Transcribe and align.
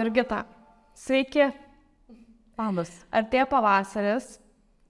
Jurgita. 0.00 0.44
Sveiki. 0.96 1.50
Labas. 2.56 2.88
Artėja 3.12 3.44
pavasaris 3.50 4.38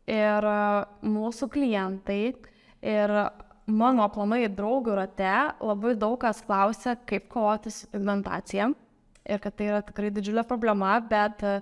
ir 0.06 0.44
e, 0.46 0.58
mūsų 1.02 1.48
klientai 1.50 2.18
ir 2.86 3.12
mano 3.66 4.04
aplamai 4.06 4.44
draugų 4.54 4.94
rate 5.00 5.32
labai 5.58 5.96
daug 5.98 6.14
kas 6.22 6.42
klausia, 6.46 6.94
kaip 7.10 7.26
kovoti 7.32 7.72
su 7.74 7.88
pigmentacija 7.90 8.68
ir 9.26 9.42
kad 9.42 9.56
tai 9.58 9.66
yra 9.72 9.80
tikrai 9.86 10.12
didžiulė 10.14 10.44
problema, 10.46 10.92
bet 11.02 11.42
e, 11.42 11.56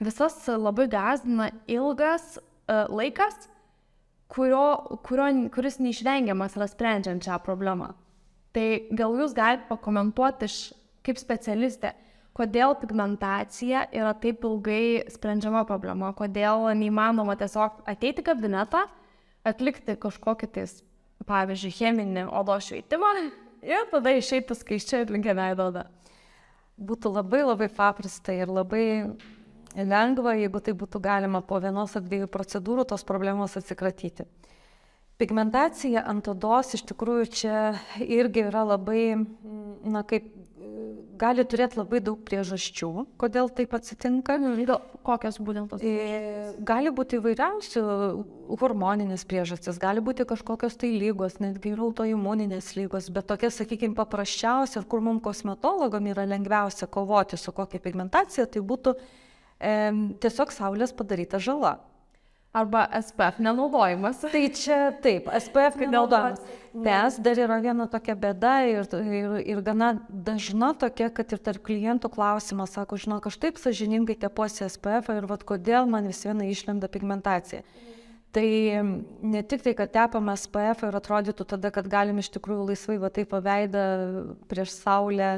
visas 0.00 0.38
labai 0.48 0.86
gazdina 0.90 1.50
ilgas 1.70 2.38
uh, 2.38 2.88
laikas, 2.90 3.50
kurio, 4.32 4.64
kurio, 5.06 5.28
kuris 5.54 5.76
neišvengiamas 5.80 6.56
yra 6.58 6.68
sprendžiant 6.68 7.24
šią 7.24 7.36
problemą. 7.44 7.92
Tai 8.56 8.66
gal 8.96 9.14
jūs 9.20 9.36
galite 9.36 9.68
pakomentuoti 9.70 10.48
iš 10.50 10.58
kaip 11.04 11.20
specialistė, 11.20 11.94
kodėl 12.34 12.74
pigmentacija 12.80 13.84
yra 13.94 14.14
taip 14.18 14.44
ilgai 14.46 15.04
sprendžiama 15.12 15.64
problema, 15.68 16.12
kodėl 16.16 16.66
neįmanoma 16.78 17.36
tiesiog 17.38 17.84
ateiti 17.90 18.24
į 18.24 18.28
kabinetą, 18.30 18.84
atlikti 19.46 19.96
kažkokį 20.00 20.50
tais, 20.56 20.80
pavyzdžiui, 21.28 21.74
cheminį 21.78 22.26
odos 22.40 22.70
šveitimą 22.70 23.12
ir 23.74 23.86
tada 23.92 24.14
išeiti 24.18 24.56
skaičiai 24.58 25.04
ir 25.04 25.14
linkę 25.14 25.36
veido 25.38 25.70
odą. 25.70 25.86
Būtų 26.74 27.12
labai 27.14 27.44
labai 27.44 27.70
paprasta 27.70 28.34
ir 28.34 28.50
labai 28.50 28.86
lengva, 29.74 30.34
jeigu 30.38 30.60
tai 30.62 30.74
būtų 30.74 31.00
galima 31.02 31.40
po 31.42 31.60
vienos 31.62 31.94
ar 31.94 32.02
dviejų 32.02 32.26
procedūrų 32.30 32.86
tos 32.90 33.06
problemos 33.06 33.54
atsikratyti. 33.58 34.26
Pigmentacija 35.18 36.02
ant 36.10 36.26
odos 36.26 36.72
iš 36.74 36.82
tikrųjų 36.90 37.26
čia 37.30 37.58
irgi 38.02 38.48
yra 38.48 38.64
labai, 38.66 39.14
na 39.86 40.02
kaip, 40.02 40.26
gali 41.18 41.44
turėti 41.46 41.78
labai 41.78 42.00
daug 42.04 42.20
priežasčių, 42.26 42.90
kodėl 43.20 43.50
taip 43.54 43.74
atsitinka. 43.76 44.36
Kokios 45.04 45.38
būtent 45.42 45.72
tos? 45.72 45.82
E, 45.84 46.54
gali 46.66 46.92
būti 46.94 47.18
įvairiausių 47.20 47.84
hormoninės 48.60 49.26
priežastys, 49.28 49.80
gali 49.82 50.02
būti 50.04 50.26
kažkokios 50.28 50.78
tai 50.80 50.92
lygos, 50.96 51.38
netgi 51.44 51.74
ir 51.74 51.82
autoimuninės 51.84 52.74
lygos, 52.78 53.10
bet 53.14 53.28
tokia, 53.30 53.52
sakykime, 53.54 53.96
paprasčiausia 53.98 54.80
ir 54.80 54.88
kur 54.90 55.04
mums 55.04 55.24
kosmetologam 55.24 56.08
yra 56.12 56.26
lengviausia 56.28 56.88
kovoti 56.90 57.40
su 57.40 57.54
kokia 57.54 57.82
pigmentacija, 57.84 58.46
tai 58.50 58.64
būtų 58.64 58.94
e, 58.94 59.74
tiesiog 60.24 60.54
saulės 60.54 60.96
padaryta 60.96 61.42
žala. 61.42 61.78
Arba 62.54 62.84
SPF 62.94 63.40
nenaudojimas. 63.42 64.20
Tai 64.30 64.42
čia 64.54 64.92
taip, 65.02 65.26
SPF 65.42 65.80
nenaudojimas. 65.80 66.42
Nes 66.74 67.16
dar 67.22 67.38
yra 67.38 67.56
viena 67.62 67.86
tokia 67.90 68.14
bėda 68.18 68.52
ir, 68.66 68.86
ir, 68.98 69.34
ir 69.54 69.62
gana 69.66 69.92
dažna 70.08 70.72
tokia, 70.78 71.08
kad 71.14 71.34
ir 71.34 71.42
tarp 71.42 71.64
klientų 71.66 72.10
klausimas, 72.14 72.74
sako, 72.74 72.98
žinok, 72.98 73.26
aš 73.30 73.40
taip 73.42 73.58
sažiningai 73.62 74.16
tepuosi 74.22 74.66
SPF 74.68 75.10
ir 75.14 75.26
vad 75.30 75.42
kodėl 75.46 75.90
man 75.90 76.06
vis 76.10 76.22
viena 76.26 76.46
išlenda 76.46 76.90
pigmentacija. 76.90 77.62
Tai 78.34 78.46
ne 79.22 79.42
tik 79.46 79.62
tai, 79.62 79.74
kad 79.78 79.92
tepam 79.94 80.30
SPF 80.34 80.88
ir 80.88 80.96
atrodytų 80.98 81.46
tada, 81.54 81.70
kad 81.74 81.86
galim 81.90 82.18
iš 82.18 82.32
tikrųjų 82.34 82.70
laisvai 82.72 82.96
va 83.02 83.10
taip 83.14 83.30
paveidą 83.30 83.84
prieš 84.50 84.74
saulę 84.80 85.36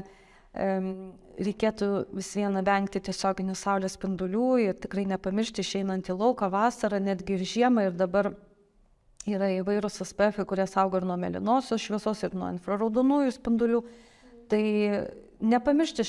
reikėtų 0.57 1.89
vis 2.17 2.33
viena 2.37 2.63
vengti 2.65 3.01
tiesioginių 3.05 3.55
saulės 3.59 3.97
spindulių 3.99 4.49
ir 4.65 4.77
tikrai 4.81 5.05
nepamiršti 5.11 5.65
išeinant 5.65 6.09
į 6.09 6.17
lauką 6.17 6.49
vasarą, 6.53 7.01
netgi 7.03 7.37
ir 7.37 7.45
žiemą 7.45 7.89
ir 7.89 7.97
dabar 7.97 8.33
yra 9.27 9.51
įvairūs 9.59 10.01
aspektai, 10.05 10.47
kurie 10.49 10.67
saugo 10.71 11.01
ir 11.01 11.07
nuo 11.09 11.17
melinosios 11.21 11.83
šviesos, 11.83 12.23
ir 12.25 12.37
nuo 12.39 12.49
infraraudonųjų 12.55 13.35
spindulių. 13.37 13.83
Tai 14.51 14.63
nepamiršti 15.43 16.07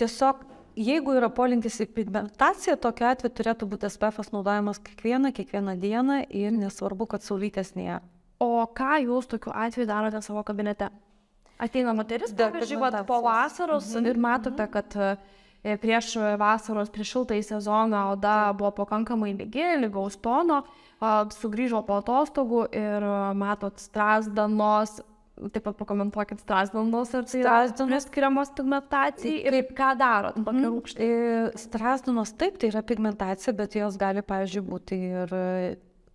tiesiog, 0.00 0.46
jeigu 0.78 1.16
yra 1.18 1.28
polinkis 1.34 1.80
į 1.82 1.90
pigmentaciją, 1.96 2.78
tokiu 2.80 3.10
atveju 3.10 3.34
turėtų 3.36 3.68
būti 3.72 3.90
SPF 3.90 4.30
naudojamas 4.32 4.80
kiekvieną, 4.86 5.34
kiekvieną 5.36 5.76
dieną 5.82 6.22
ir 6.30 6.54
nesvarbu, 6.56 7.10
kad 7.10 7.26
saulytės 7.26 7.74
nėra. 7.76 8.00
O 8.40 8.64
ką 8.64 9.02
jūs 9.04 9.28
tokiu 9.28 9.52
atveju 9.52 9.90
darote 9.90 10.22
savo 10.24 10.44
kabinete? 10.46 10.88
Ateina 11.60 11.94
moteris, 11.96 12.32
pavyzdžiui, 12.36 12.80
vat, 12.80 13.02
po 13.08 13.20
vasaros 13.24 13.92
mhm. 13.94 14.08
ir 14.10 14.20
matote, 14.20 14.66
kad 14.72 14.96
e, 14.96 15.76
prieš 15.82 16.14
vasaros, 16.40 16.90
prieš 16.92 17.14
šiltąjį 17.16 17.46
sezoną 17.50 18.06
oda 18.14 18.38
buvo 18.56 18.72
pakankamai 18.80 19.34
lygi, 19.36 19.66
lygaus 19.84 20.18
tono, 20.22 20.62
sugrįžo 21.36 21.84
po 21.86 22.00
atostogų 22.00 22.66
ir 22.76 23.06
matot 23.38 23.80
strasdanos, 23.80 24.98
taip 25.40 25.64
pat 25.64 25.76
pakomentuokit 25.78 26.42
strasdanos 26.42 27.14
ir 27.16 27.24
tai 27.24 27.38
strasdanos 27.40 28.04
skiriamos 28.08 28.50
pigmentacijai 28.56 29.38
ir 29.40 29.56
kaip 29.56 29.70
ką 29.78 29.92
darot, 30.00 30.40
tokia 30.40 30.58
mhm. 30.58 30.74
rūkštė. 30.74 31.12
Strasdanos 31.60 32.34
taip, 32.40 32.60
tai 32.60 32.72
yra 32.72 32.84
pigmentacija, 32.84 33.56
bet 33.56 33.78
jos 33.80 33.96
gali, 34.00 34.24
pavyzdžiui, 34.26 34.66
būti 34.68 35.00
ir 35.22 35.38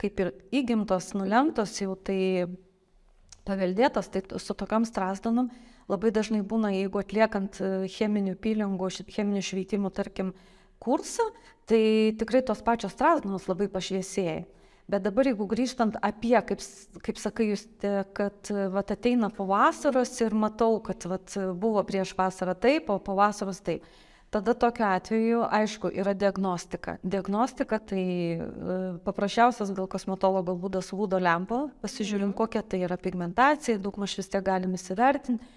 kaip 0.01 0.21
ir 0.21 0.31
įgimtos, 0.53 1.13
nulemtos 1.17 1.73
jau 1.79 1.95
tai 1.95 2.19
paveldėtas, 3.45 4.09
tai 4.11 4.23
su 4.41 4.55
tokiam 4.57 4.85
strasdanom 4.87 5.51
labai 5.91 6.11
dažnai 6.13 6.41
būna, 6.45 6.73
jeigu 6.73 7.01
atliekant 7.01 7.61
e, 7.61 7.71
cheminių 7.91 8.35
pylingų, 8.41 8.89
cheminių 9.13 9.43
šveitimų, 9.45 9.91
tarkim, 9.93 10.33
kursą, 10.81 11.25
tai 11.69 12.13
tikrai 12.19 12.43
tos 12.45 12.61
pačios 12.65 12.95
strasdanos 12.97 13.47
labai 13.49 13.69
pašviesėja. 13.71 14.43
Bet 14.85 15.01
dabar 15.01 15.25
jeigu 15.25 15.47
grįžtant 15.49 15.95
apie, 16.05 16.35
kaip, 16.45 16.61
kaip 17.01 17.17
sakai 17.17 17.49
jūs, 17.51 17.65
kad 18.17 18.51
e, 18.53 18.67
vat, 18.73 18.93
ateina 18.93 19.31
po 19.33 19.47
vasaros 19.49 20.13
ir 20.21 20.35
matau, 20.37 20.77
kad 20.85 21.07
vat, 21.09 21.37
buvo 21.57 21.81
prieš 21.85 22.13
vasarą 22.17 22.53
taip, 22.57 22.91
o 22.93 22.99
po 23.01 23.17
vasaros 23.17 23.63
taip 23.65 23.85
tada 24.35 24.53
tokiu 24.59 24.85
atveju, 24.89 25.43
aišku, 25.47 25.89
yra 25.95 26.11
diagnostika. 26.17 26.97
Diagnostika 27.03 27.79
tai 27.79 28.01
e, 28.03 28.39
paprasčiausias 29.05 29.71
gal 29.77 29.87
kosmetologo 29.91 30.57
būdas 30.59 30.91
vūdo 30.91 31.21
lempa, 31.23 31.69
pasižiūrim, 31.83 32.33
mhm. 32.33 32.39
kokia 32.41 32.63
tai 32.67 32.81
yra 32.87 32.99
pigmentacija, 32.99 33.79
daug 33.79 33.95
maž 34.01 34.17
vis 34.19 34.31
tiek 34.31 34.43
galim 34.43 34.75
įsivertinti. 34.75 35.53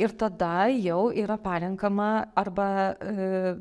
Ir 0.00 0.14
tada 0.16 0.70
jau 0.72 1.10
yra 1.12 1.36
parenkama 1.36 2.08
arba, 2.40 2.66
e, 3.04 3.54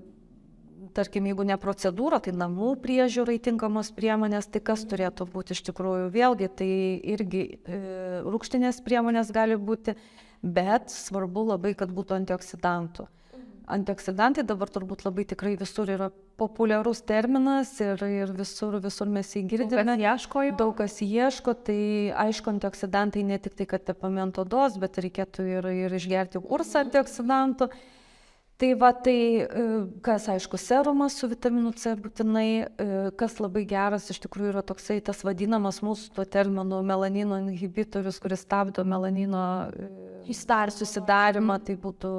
tarkim, 0.95 1.27
jeigu 1.27 1.43
ne 1.49 1.59
procedūra, 1.59 2.21
tai 2.23 2.31
namų 2.31 2.77
priežiūrai 2.85 3.35
tinkamos 3.43 3.91
priemonės, 3.97 4.47
tai 4.47 4.63
kas 4.71 4.88
turėtų 4.88 5.27
būti 5.33 5.57
iš 5.57 5.65
tikrųjų 5.67 6.07
vėlgi, 6.15 6.51
tai 6.55 6.73
irgi 7.17 7.47
e, 7.51 7.85
rūkštinės 8.23 8.79
priemonės 8.88 9.35
gali 9.35 9.59
būti, 9.59 9.99
bet 10.41 10.93
svarbu 10.95 11.49
labai, 11.51 11.75
kad 11.75 11.91
būtų 11.91 12.21
antioksidantų. 12.23 13.11
Mhm 13.11 13.17
antioksidantai 13.75 14.43
dabar 14.47 14.71
turbūt 14.71 15.05
labai 15.05 15.25
tikrai 15.29 15.53
visur 15.59 15.89
yra 15.91 16.09
populiarus 16.41 17.03
terminas 17.07 17.73
ir, 17.83 18.01
ir 18.05 18.33
visur, 18.37 18.79
visur 18.83 19.09
mes 19.11 19.29
jį 19.35 19.45
girdime. 19.53 19.85
Daug 19.85 19.93
kas 19.93 20.03
ieško, 20.07 20.43
daug 20.59 20.75
kas 20.81 20.99
ieško, 21.05 21.55
tai 21.69 21.79
aišku, 22.25 22.53
antioksidantai 22.55 23.23
ne 23.27 23.39
tik 23.41 23.55
tai, 23.59 23.69
kad 23.75 23.87
tepame 23.87 24.23
ant 24.25 24.41
odos, 24.41 24.77
bet 24.81 24.99
reikėtų 25.05 25.47
ir, 25.57 25.71
ir 25.85 25.97
išgerti 26.01 26.43
kursą 26.43 26.85
antioksidantų. 26.87 27.71
Mhm 27.71 27.99
Tai 28.61 28.75
va, 28.77 28.91
tai 28.94 29.41
e, 29.41 29.61
kas 30.05 30.27
aišku, 30.29 30.57
serumas 30.61 31.16
su 31.17 31.25
vitaminu 31.25 31.72
C 31.73 31.95
būtinai, 31.97 32.49
e, 32.61 32.99
kas 33.17 33.39
labai 33.41 33.63
geras 33.66 34.05
iš 34.13 34.19
tikrųjų 34.22 34.51
yra 34.51 34.61
toksai 34.61 34.99
tas 35.01 35.23
vadinamas 35.25 35.79
mūsų 35.81 36.11
tuo 36.13 36.25
terminu 36.29 36.83
melanino 36.85 37.39
inhibitorius, 37.41 38.19
kuris 38.21 38.45
stabdo 38.45 38.85
melanino 38.85 39.41
e, 39.73 39.89
susidarimą, 40.77 41.57
tai 41.66 41.73
būtų 41.81 42.13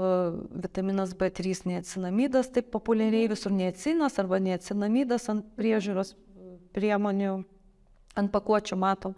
vitaminas 0.66 1.14
B3 1.14 1.62
neatsinamidas, 1.76 2.50
taip 2.50 2.74
populiariai 2.74 3.30
visur 3.30 3.54
neatsinas 3.54 4.18
arba 4.18 4.42
neatsinamidas 4.42 5.30
ant 5.30 5.46
priežiūros 5.54 6.16
priemonių, 6.74 7.36
ant 8.18 8.34
pakuočių 8.34 8.82
matom 8.82 9.14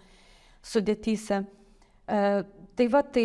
sudėtyse. 0.61 1.41
E, 1.41 2.45
tai 2.77 2.93
va, 2.93 3.01
tai 3.01 3.25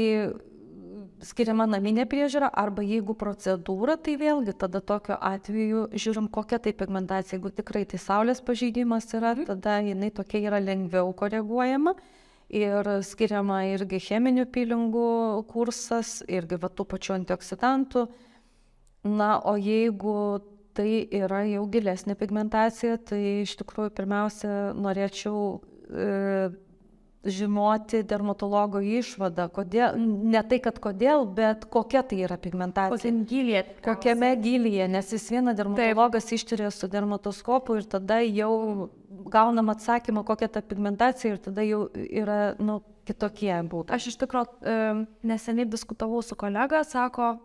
skiriama 1.26 1.66
naminė 1.70 2.06
priežiūra 2.10 2.50
arba 2.62 2.84
jeigu 2.86 3.16
procedūra, 3.18 3.98
tai 4.02 4.16
vėlgi 4.20 4.56
tada 4.60 4.82
tokiu 4.82 5.18
atveju 5.18 5.88
žiūrim, 5.94 6.30
kokia 6.32 6.60
tai 6.64 6.74
pigmentacija. 6.78 7.38
Jeigu 7.38 7.52
tikrai 7.56 7.84
tai 7.90 8.00
saulės 8.02 8.42
pažeidimas 8.46 9.10
yra, 9.14 9.36
mhm. 9.36 9.50
tada 9.50 9.80
jinai 9.86 10.12
tokia 10.16 10.46
yra 10.48 10.62
lengviau 10.64 11.12
koreguojama 11.18 11.96
ir 12.50 12.88
skiriama 13.06 13.62
irgi 13.76 14.00
cheminių 14.10 14.48
pilingų 14.50 15.10
kursas, 15.52 16.20
irgi 16.28 16.58
va 16.62 16.72
tų 16.74 16.88
pačių 16.94 17.20
antioksidantų. 17.20 18.08
Na, 19.10 19.36
o 19.48 19.54
jeigu 19.56 20.42
tai 20.76 21.06
yra 21.16 21.44
jau 21.48 21.66
gilesnė 21.72 22.16
pigmentacija, 22.20 22.98
tai 22.98 23.22
iš 23.44 23.56
tikrųjų 23.62 23.94
pirmiausia 23.96 24.56
norėčiau 24.76 25.38
e, 25.60 26.50
žinoti 27.24 28.00
dermatologo 28.08 28.80
išvadą, 28.80 29.50
kodėl, 29.52 29.98
ne 30.00 30.40
tai, 30.48 30.60
kad 30.64 30.78
kodėl, 30.80 31.26
bet 31.36 31.66
kokia 31.72 32.04
tai 32.08 32.22
yra 32.24 32.38
pigmentacija. 32.40 33.12
Gilyje, 33.28 33.66
kokiame 33.84 34.32
gilyje, 34.40 34.88
nes 34.92 35.12
vis 35.12 35.28
viena 35.34 35.54
dermatologas 35.58 36.32
ištyrė 36.36 36.72
su 36.72 36.88
dermatoskopu 36.92 37.82
ir 37.82 37.90
tada 37.92 38.22
jau 38.24 38.88
gaunam 39.34 39.74
atsakymą, 39.76 40.24
kokia 40.28 40.48
ta 40.48 40.64
pigmentacija 40.64 41.36
ir 41.36 41.44
tada 41.44 41.66
jau 41.68 41.90
yra 41.96 42.56
nu, 42.60 42.80
kitokie 43.10 43.52
būtų. 43.68 43.92
Aš 43.96 44.12
iš 44.14 44.20
tikrųjų 44.24 45.06
neseniai 45.28 45.68
diskutavau 45.68 46.24
su 46.24 46.40
kolega, 46.40 46.86
sako, 46.88 47.36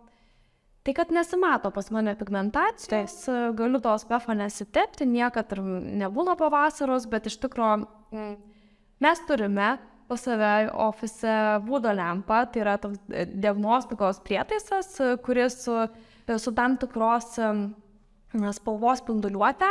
Tai 0.84 0.92
kad 0.92 1.08
nesimato 1.16 1.70
pas 1.72 1.86
mane 1.88 2.12
pigmentacijos, 2.12 3.14
galiu 3.56 3.78
to 3.80 3.94
SPF 3.98 4.34
nesitepti, 4.36 5.06
niekad 5.08 5.54
ir 5.56 5.62
nebūna 6.02 6.34
pavasaros, 6.36 7.06
bet 7.08 7.30
iš 7.30 7.38
tikrųjų 7.40 7.86
mm, 8.12 8.34
mes 9.02 9.22
turime 9.28 9.74
pas 10.08 10.20
save 10.20 10.68
ofise 10.84 11.34
būdo 11.64 11.92
lempą, 11.96 12.42
tai 12.52 12.60
yra 12.64 12.76
toks 12.80 13.00
e, 13.08 13.24
diagnostikos 13.26 14.20
prietaisas, 14.26 14.90
kuris 15.24 15.62
su, 15.64 15.78
su 16.28 16.52
tam 16.56 16.76
tikros 16.80 17.38
spalvos 18.58 19.00
spinduliuotė, 19.00 19.70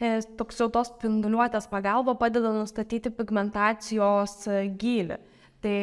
e, 0.00 0.14
toks 0.38 0.62
jau 0.62 0.70
tos 0.72 0.94
spinduliuotės 0.94 1.68
pagalba 1.68 2.16
padeda 2.16 2.54
nustatyti 2.56 3.12
pigmentacijos 3.12 4.40
gylį. 4.80 5.20
Tai, 5.64 5.78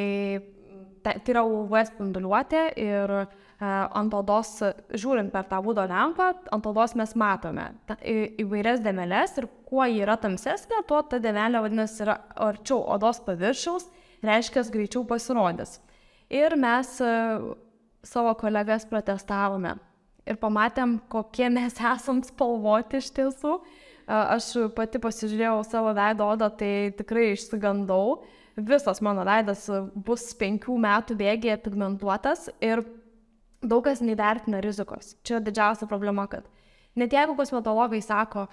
tai, 1.06 1.16
yra 1.34 1.46
UV 1.46 1.78
spinduliuotė 1.92 2.66
ir 2.82 3.16
E, 3.22 3.51
ant 3.62 4.14
odos, 4.18 4.56
žiūrint 4.98 5.30
per 5.34 5.46
tą 5.50 5.60
būdo 5.62 5.84
lempą, 5.90 6.32
ant 6.54 6.66
odos 6.66 6.96
mes 6.98 7.14
matome 7.20 7.68
ta, 7.86 7.98
į, 8.02 8.42
įvairias 8.42 8.82
dėmelės 8.82 9.38
ir 9.38 9.48
kuo 9.70 9.86
ji 9.86 10.02
yra 10.02 10.18
tamsesnė, 10.22 10.82
tuo 10.90 11.04
ta 11.06 11.20
dėmelė 11.22 11.62
vadinasi 11.62 12.02
yra 12.08 12.18
arčiau 12.50 12.82
odos 12.96 13.22
paviršiaus, 13.28 13.86
reiškia 14.26 14.66
greičiau 14.74 15.06
pasirodys. 15.06 15.78
Ir 16.32 16.56
mes 16.58 16.98
savo 18.08 18.34
kolegas 18.40 18.88
protestavome 18.90 19.76
ir 20.26 20.38
pamatėm, 20.42 20.98
kokie 21.12 21.50
mes 21.54 21.78
esam 21.94 22.22
spalvoti 22.26 23.02
iš 23.02 23.12
tiesų. 23.18 23.60
Aš 24.12 24.48
pati 24.76 25.00
pasižiūrėjau 25.00 25.62
savo 25.70 25.94
veido 25.96 26.26
odą, 26.34 26.50
tai 26.58 26.92
tikrai 26.98 27.30
išsigandau. 27.36 28.24
Visas 28.58 29.00
mano 29.06 29.24
veidas 29.24 29.68
bus 29.96 30.26
penkių 30.36 30.76
metų 30.84 31.16
bėgėje 31.22 31.62
pigmentuotas 31.64 32.50
ir 32.60 32.82
daug 33.62 33.84
kas 33.86 34.02
neįvertina 34.04 34.62
rizikos. 34.64 35.16
Čia 35.28 35.40
didžiausia 35.44 35.88
problema, 35.90 36.28
kad 36.32 36.48
net 37.00 37.14
jeigu 37.14 37.36
kosmetologai 37.38 38.02
sako, 38.04 38.48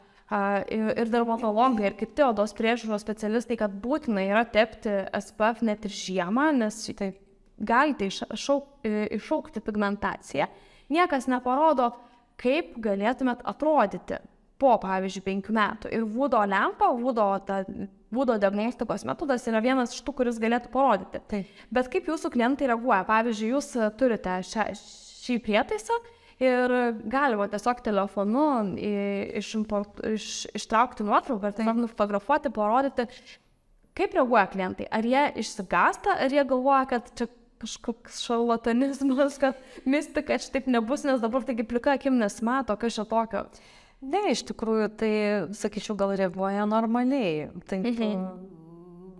ir 0.68 1.08
dermatologai, 1.08 1.88
ir 1.88 1.96
kiti 1.96 2.24
odos 2.26 2.52
priežiūros 2.56 3.00
specialistai, 3.04 3.56
kad 3.60 3.72
būtina 3.80 4.26
yra 4.26 4.44
tepti 4.44 4.92
SPF 5.16 5.64
net 5.64 5.86
ir 5.88 5.94
žiemą, 5.94 6.50
nes 6.58 6.82
tai 6.98 7.14
galite 7.58 8.10
iššauk, 8.10 8.84
iššaukti 9.16 9.62
pigmentaciją. 9.64 10.48
Niekas 10.92 11.28
neparodo, 11.32 11.90
kaip 12.40 12.76
galėtumėt 12.84 13.40
atrodyti 13.48 14.20
po, 14.60 14.74
pavyzdžiui, 14.82 15.24
penkių 15.24 15.54
metų. 15.54 15.90
Ir 15.96 16.04
Vudo 16.12 16.40
lempa, 16.44 16.90
Vudo, 16.98 17.26
ta, 17.46 17.62
Vudo 18.14 18.38
diagnostikos 18.40 19.04
metodas 19.04 19.44
yra 19.50 19.60
vienas 19.64 19.92
iš 19.92 20.04
tų, 20.06 20.14
kuris 20.20 20.38
galėtų 20.40 20.70
parodyti. 20.72 21.20
Tai. 21.28 21.42
Bet 21.74 21.90
kaip 21.92 22.08
jūsų 22.08 22.30
klientai 22.32 22.70
reaguoja? 22.70 23.02
Pavyzdžiui, 23.08 23.50
jūs 23.52 23.74
turite 24.00 24.38
šią, 24.48 24.70
šį 25.24 25.36
prietaisą 25.44 25.98
ir 26.40 26.74
galima 27.10 27.48
tiesiog 27.52 27.82
telefonu 27.84 28.46
iš, 28.78 29.52
iš, 30.14 30.28
ištraukti 30.56 31.04
nuotrauką 31.04 31.50
ir 31.50 31.58
tiesiog 31.58 31.82
nufotografuoti, 31.82 32.54
parodyti, 32.54 33.08
kaip 33.98 34.16
reaguoja 34.16 34.46
klientai. 34.54 34.88
Ar 34.94 35.04
jie 35.04 35.26
išsigasta, 35.42 36.16
ar 36.24 36.32
jie 36.32 36.46
galvoja, 36.48 36.86
kad 36.94 37.12
čia 37.18 37.28
kažkoks 37.58 38.22
šarlatanizmas, 38.24 39.38
kad 39.42 39.58
mistika 39.84 40.38
šitaip 40.38 40.70
nebus, 40.70 41.04
nes 41.04 41.20
dabar 41.20 41.44
taigi 41.46 41.66
plika 41.66 41.96
akim 41.98 42.18
nesimato, 42.22 42.76
kas 42.78 42.96
čia 42.98 43.04
tokio. 43.08 43.44
Ne, 43.98 44.28
iš 44.30 44.44
tikrųjų, 44.46 44.92
tai, 45.00 45.12
sakyčiau, 45.58 45.96
gal 45.98 46.14
reaguoja 46.18 46.68
normaliai. 46.70 47.48
Taip, 47.66 47.88
mhm 47.88 48.56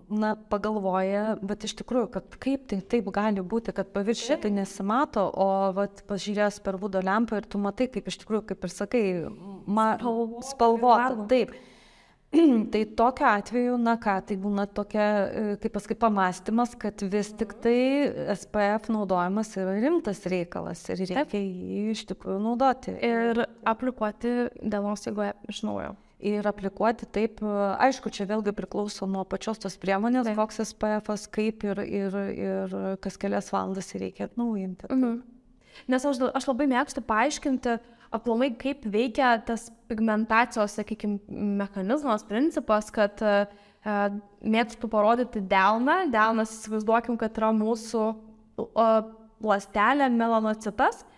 na, 0.09 0.33
pagalvoja, 0.49 1.37
bet 1.45 1.65
iš 1.69 1.75
tikrųjų, 1.83 2.09
kad 2.13 2.37
kaip 2.41 2.67
tai 2.71 2.81
taip 2.81 3.09
gali 3.15 3.45
būti, 3.45 3.75
kad 3.77 3.91
paviršiai 3.93 4.41
tai 4.43 4.51
nesimato, 4.55 5.27
o 5.29 5.49
vat, 5.77 6.03
pažiūrės 6.09 6.61
per 6.65 6.79
būdo 6.81 7.03
lempą 7.05 7.41
ir 7.41 7.49
tu 7.51 7.61
matai, 7.63 7.89
kaip 7.93 8.09
iš 8.09 8.21
tikrųjų, 8.23 8.47
kaip 8.49 8.65
ir 8.65 8.73
sakai, 8.73 9.03
ma, 9.67 9.91
spalvota. 10.49 11.27
Taip. 11.31 11.53
tai 12.73 12.83
tokiu 12.99 13.27
atveju, 13.29 13.77
na 13.81 13.95
ką, 14.01 14.19
tai 14.29 14.37
būna 14.41 14.67
tokia, 14.69 15.07
e, 15.29 15.45
kaip 15.63 15.77
pasakai, 15.77 15.97
pamastymas, 16.03 16.75
kad 16.81 17.05
vis 17.13 17.31
tik 17.39 17.55
tai 17.65 17.79
SPF 18.35 18.91
naudojimas 18.93 19.55
yra 19.57 19.79
rimtas 19.81 20.21
reikalas 20.29 20.85
ir 20.93 21.01
reikia 21.05 21.41
jį 21.41 21.87
iš 21.95 22.05
tikrųjų 22.11 22.43
naudoti. 22.45 22.99
Ir 23.05 23.47
aplikuoti 23.69 24.35
dienos 24.61 25.09
eigoje 25.09 25.33
iš 25.49 25.65
naujo 25.65 25.95
ir 26.19 26.47
aplikuoti 26.51 27.07
taip, 27.15 27.41
aišku, 27.79 28.11
čia 28.11 28.27
vėlgi 28.29 28.53
priklauso 28.57 29.07
nuo 29.07 29.23
pačios 29.29 29.61
tos 29.63 29.79
priemonės, 29.81 30.27
taip. 30.27 30.39
koks 30.41 30.63
SPF, 30.67 31.13
kaip 31.35 31.65
ir, 31.69 31.83
ir, 31.87 32.17
ir 32.35 32.79
kas 33.05 33.19
kelias 33.21 33.53
valandas 33.55 33.95
reikia 33.95 34.27
atnaujinti. 34.27 34.91
Mhm. 34.91 35.21
Nes 35.87 36.07
aš, 36.09 36.21
aš 36.35 36.49
labai 36.51 36.67
mėgstu 36.71 37.05
paaiškinti 37.07 37.77
aplamai, 38.15 38.51
kaip 38.59 38.87
veikia 38.89 39.37
tas 39.47 39.69
pigmentacijos, 39.91 40.79
sakykime, 40.79 41.21
mechanizmas, 41.61 42.25
principas, 42.27 42.89
kad 42.95 43.21
uh, 43.23 43.45
mėgstu 44.41 44.91
parodyti 44.91 45.45
delną. 45.45 46.07
Delnas, 46.13 46.57
įsivaizduokim, 46.57 47.21
kad 47.21 47.37
yra 47.39 47.53
mūsų 47.57 48.09
uh, 48.09 48.99
lastelė 49.45 50.09
melanocitas, 50.17 51.05
uh, 51.05 51.15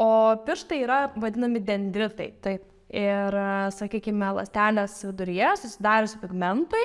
o 0.00 0.10
pirštai 0.46 0.82
yra 0.82 1.00
vadinami 1.16 1.60
dendritai. 1.64 2.30
Taip 2.44 2.68
ir, 2.92 3.36
sakykime, 3.76 4.32
lastelės 4.38 4.98
viduryje 5.06 5.50
susidarius 5.62 6.14
pigmentui, 6.20 6.82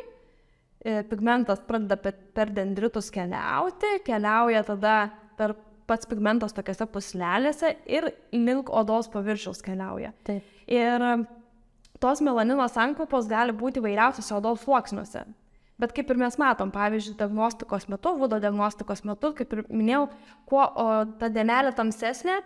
e, 0.84 1.01
pigmentas 1.10 1.62
pradeda 1.68 1.98
per 2.00 2.51
dendritus 2.56 3.12
keliauti, 3.13 4.00
keliauja 4.07 4.63
tada 4.68 4.98
per 5.38 5.56
pats 5.88 6.10
pigmentas 6.10 6.56
tokiuose 6.56 6.88
puslelėse 6.92 7.74
ir 7.88 8.12
link 8.36 8.69
odos 8.69 9.10
paviršiaus 9.13 9.63
keliauja. 9.66 10.13
Taip. 10.28 10.45
Ir 10.68 11.04
tos 12.04 12.22
melanino 12.22 12.68
sankopos 12.69 13.30
gali 13.31 13.56
būti 13.56 13.84
vairiausiose 13.84 14.36
odos 14.38 14.66
sluoksniuose. 14.66 15.25
Bet 15.78 15.94
kaip 15.94 16.10
ir 16.10 16.18
mes 16.18 16.34
matom, 16.42 16.72
pavyzdžiui, 16.74 17.18
diagnostikos 17.19 17.86
metu, 17.92 18.16
vudo 18.18 18.39
diagnostikos 18.42 19.04
metu, 19.06 19.30
kaip 19.38 19.51
ir 19.54 19.60
minėjau, 19.69 20.07
kuo 20.50 20.63
o, 20.66 20.88
ta 21.22 21.30
denelė 21.30 21.69
tamsesnė, 21.78 22.39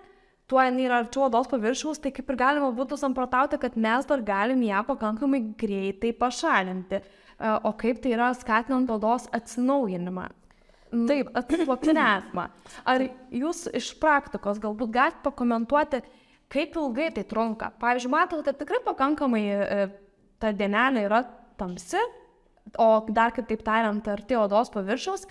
tuo 0.51 0.59
jinai 0.59 0.83
yra 0.89 0.97
arčiau 0.99 1.29
odos 1.29 1.47
paviršiaus, 1.47 2.01
tai 2.03 2.11
kaip 2.11 2.27
ir 2.27 2.39
galima 2.41 2.73
būtų 2.75 2.99
samprotauti, 2.99 3.59
kad 3.61 3.77
mes 3.79 4.09
dar 4.09 4.23
galim 4.27 4.59
ją 4.67 4.83
pakankamai 4.89 5.45
greitai 5.61 6.11
pašalinti. 6.11 6.99
E, 6.99 7.53
o 7.63 7.71
kaip 7.79 8.03
tai 8.03 8.17
yra 8.17 8.33
skatinant 8.35 8.91
odos 8.91 9.29
atsinaujinimą. 9.31 10.27
Taip, 10.91 11.29
atsislopinėjimą. 11.39 12.47
Ar 12.91 13.03
jūs 13.31 13.63
iš 13.77 13.93
praktikos 14.01 14.59
galbūt 14.59 14.91
galite 14.91 15.21
pakomentuoti, 15.23 16.01
kaip 16.51 16.75
ilgai 16.75 17.11
tai 17.15 17.23
trunka? 17.27 17.71
Pavyzdžiui, 17.79 18.11
matote, 18.11 18.43
kad 18.49 18.59
tikrai 18.59 18.81
pakankamai 18.83 19.43
e, 19.55 19.85
ta 20.41 20.51
dienelė 20.51 21.05
yra 21.07 21.21
tamsi, 21.59 22.01
o 22.75 22.89
dar 23.07 23.31
kitaip 23.35 23.63
tariant, 23.63 24.11
arti 24.11 24.35
odos 24.35 24.73
paviršiaus, 24.73 25.25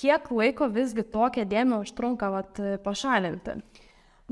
kiek 0.00 0.32
laiko 0.32 0.70
visgi 0.72 1.04
tokią 1.04 1.44
dėmę 1.50 1.82
užtrunka 1.84 2.32
vat, 2.32 2.60
pašalinti? 2.84 3.60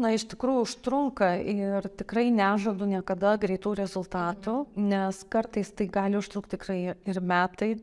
Na, 0.01 0.15
iš 0.17 0.25
tikrųjų 0.33 0.65
užtrunka 0.65 1.35
ir 1.45 1.85
tikrai 1.99 2.31
nežadu 2.33 2.87
niekada 2.89 3.35
greitų 3.43 3.75
rezultatų, 3.83 4.63
nes 4.81 5.19
kartais 5.29 5.75
tai 5.77 5.91
gali 5.93 6.17
užtrukti 6.17 6.57
tikrai 6.57 6.79
ir 6.95 7.21
metai. 7.21 7.75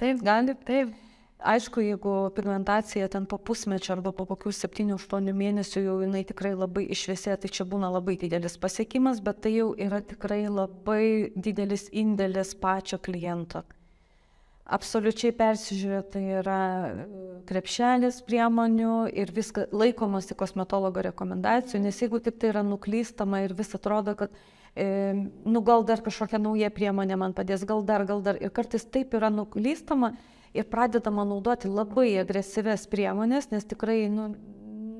Taip, 0.00 0.24
gali, 0.24 0.56
taip. 0.66 0.96
Aišku, 1.38 1.80
jeigu 1.80 2.12
pigmentacija 2.34 3.06
ten 3.08 3.26
po 3.26 3.36
pusmečio 3.38 3.92
arba 3.94 4.10
po 4.10 4.24
kokių 4.26 4.50
7-8 4.50 5.30
mėnesių 5.38 5.82
jau 5.84 5.96
jinai 6.02 6.24
tikrai 6.26 6.50
labai 6.58 6.82
išvėsė, 6.90 7.36
tai 7.38 7.50
čia 7.54 7.62
būna 7.62 7.92
labai 7.94 8.16
didelis 8.18 8.56
pasiekimas, 8.58 9.20
bet 9.22 9.44
tai 9.44 9.52
jau 9.54 9.68
yra 9.78 10.00
tikrai 10.02 10.48
labai 10.50 11.30
didelis 11.36 11.86
indėlis 11.94 12.56
pačio 12.58 12.98
kliento. 12.98 13.62
Absoliučiai 14.66 15.30
persižiūrėta 15.38 16.20
yra 16.40 16.62
e, 16.90 17.04
krepšelis 17.48 18.18
priemonių 18.26 18.96
ir 19.14 19.30
viską 19.32 19.68
laikomasi 19.70 20.34
kosmetologo 20.36 21.04
rekomendacijų, 21.06 21.84
nes 21.86 22.02
jeigu 22.02 22.18
tik 22.18 22.40
tai 22.42 22.50
yra 22.50 22.64
nuklystama 22.66 23.44
ir 23.46 23.54
vis 23.56 23.70
atrodo, 23.78 24.16
kad 24.18 24.34
e, 24.74 25.14
nu 25.46 25.62
gal 25.62 25.86
dar 25.86 26.02
kažkokia 26.02 26.42
nauja 26.42 26.72
priemonė 26.74 27.16
man 27.22 27.38
padės, 27.38 27.62
gal 27.62 27.86
dar, 27.86 28.04
gal 28.10 28.26
dar 28.26 28.42
ir 28.42 28.50
kartais 28.50 28.84
taip 28.90 29.14
yra 29.14 29.30
nuklystama 29.30 30.16
ir 30.56 30.68
pradedama 30.70 31.26
naudoti 31.28 31.70
labai 31.70 32.12
agresyves 32.22 32.86
priemonės, 32.90 33.50
nes 33.52 33.66
tikrai 33.68 34.06
nu, 34.12 34.30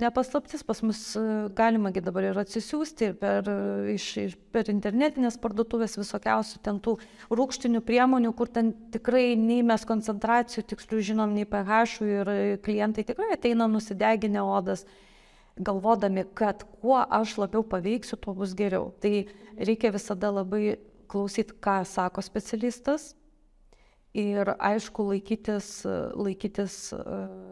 nepaslaptis 0.00 0.62
pas 0.62 0.80
mus 0.82 1.00
e, 1.16 1.22
galimagi 1.56 2.02
dabar 2.04 2.28
ir 2.28 2.38
atsisiųsti 2.40 3.10
per, 3.18 3.48
e, 3.50 3.94
iš, 3.94 4.06
iš, 4.22 4.36
per 4.54 4.70
internetinės 4.72 5.38
parduotuvės 5.42 5.98
visokiausių 5.98 6.62
ten 6.64 6.78
tų 6.84 6.96
rūkštinių 7.34 7.82
priemonių, 7.86 8.32
kur 8.38 8.50
ten 8.52 8.72
tikrai 8.94 9.32
nei 9.40 9.64
mes 9.66 9.84
koncentracijų 9.88 10.66
tikslių 10.72 11.02
žinom, 11.10 11.34
nei 11.36 11.48
pH 11.48 11.98
ir 12.06 12.32
klientai 12.64 13.06
tikrai 13.08 13.32
ateina 13.36 13.68
nusideginę 13.70 14.44
odas 14.44 14.86
galvodami, 15.58 16.24
kad 16.38 16.62
kuo 16.78 17.00
aš 17.02 17.36
labiau 17.40 17.64
paveiksiu, 17.66 18.18
tuo 18.22 18.34
bus 18.38 18.54
geriau. 18.54 18.92
Tai 19.02 19.26
reikia 19.58 19.90
visada 19.94 20.30
labai 20.30 20.78
klausyti, 21.10 21.56
ką 21.58 21.80
sako 21.88 22.22
specialistas, 22.22 23.14
Ir 24.16 24.48
aišku, 24.56 25.04
laikytis, 25.10 25.82
laikytis, 26.16 26.76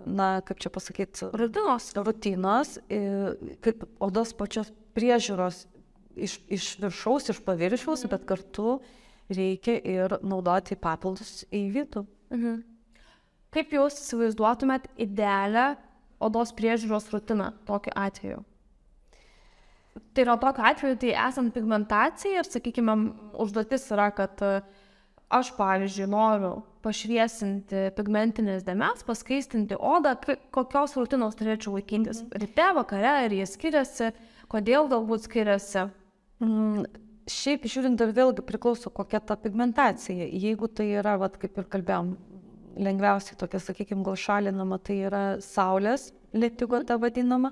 na, 0.08 0.28
kaip 0.46 0.62
čia 0.62 0.70
pasakyti, 0.72 1.28
Rutinos. 1.36 1.90
rutinos, 2.00 2.78
ir 2.88 3.36
kaip 3.60 3.84
odos 4.00 4.32
pačios 4.32 4.72
priežiūros 4.96 5.66
iš, 6.16 6.38
iš 6.48 6.70
viršaus, 6.80 7.28
iš 7.30 7.42
paviršiaus, 7.44 8.06
bet 8.10 8.24
kartu 8.28 8.78
reikia 9.28 9.76
ir 9.84 10.16
naudoti 10.24 10.78
papildus 10.80 11.44
į 11.52 11.66
vidų. 11.74 12.06
Mhm. 12.32 12.58
Kaip 13.54 13.72
jūs 13.72 14.00
įsivaizduotumėt 14.02 14.88
idealią 15.00 15.76
odos 16.20 16.52
priežiūros 16.56 17.08
rutiną 17.12 17.52
tokiu 17.68 17.92
atveju? 17.96 18.42
Tai 20.12 20.24
yra 20.26 20.34
tokiu 20.40 20.64
atveju, 20.68 20.98
tai 21.00 21.14
esant 21.28 21.54
pigmentacijai 21.54 22.40
ir, 22.40 22.48
sakykime, 22.48 22.96
užduotis 23.40 23.86
yra, 23.94 24.10
kad 24.16 24.42
e, 24.44 24.58
aš, 25.32 25.52
pavyzdžiui, 25.56 26.08
noriu 26.10 26.52
pašviesinti 26.86 27.88
pigmentinės 27.96 28.62
dėmes, 28.66 29.02
paskaistinti 29.06 29.78
odą, 29.78 30.14
kokios 30.54 30.94
rutinos 30.98 31.34
turėčiau 31.38 31.74
laikytis. 31.74 32.22
Ryte, 32.30 32.68
vakare, 32.76 33.12
ar 33.26 33.34
jie 33.34 33.46
skiriasi, 33.50 34.12
kodėl 34.52 34.90
galbūt 34.92 35.26
skiriasi. 35.26 35.88
Mm, 36.44 36.86
Šiaip 37.26 37.64
žiūrint 37.66 37.98
ir 38.04 38.12
vėlgi 38.14 38.42
priklauso 38.46 38.86
kokia 38.94 39.18
ta 39.18 39.34
pigmentacija. 39.34 40.28
Jeigu 40.30 40.68
tai 40.70 40.92
yra, 41.00 41.16
vat, 41.18 41.40
kaip 41.42 41.56
ir 41.58 41.64
kalbėjom, 41.72 42.12
lengviausiai 42.86 43.38
tokia, 43.40 43.58
sakykime, 43.64 44.04
gal 44.06 44.14
šalinama, 44.20 44.78
tai 44.78 45.00
yra 45.08 45.22
saulės 45.42 46.12
lėtigo 46.36 46.84
ta 46.86 47.00
vadinama. 47.02 47.50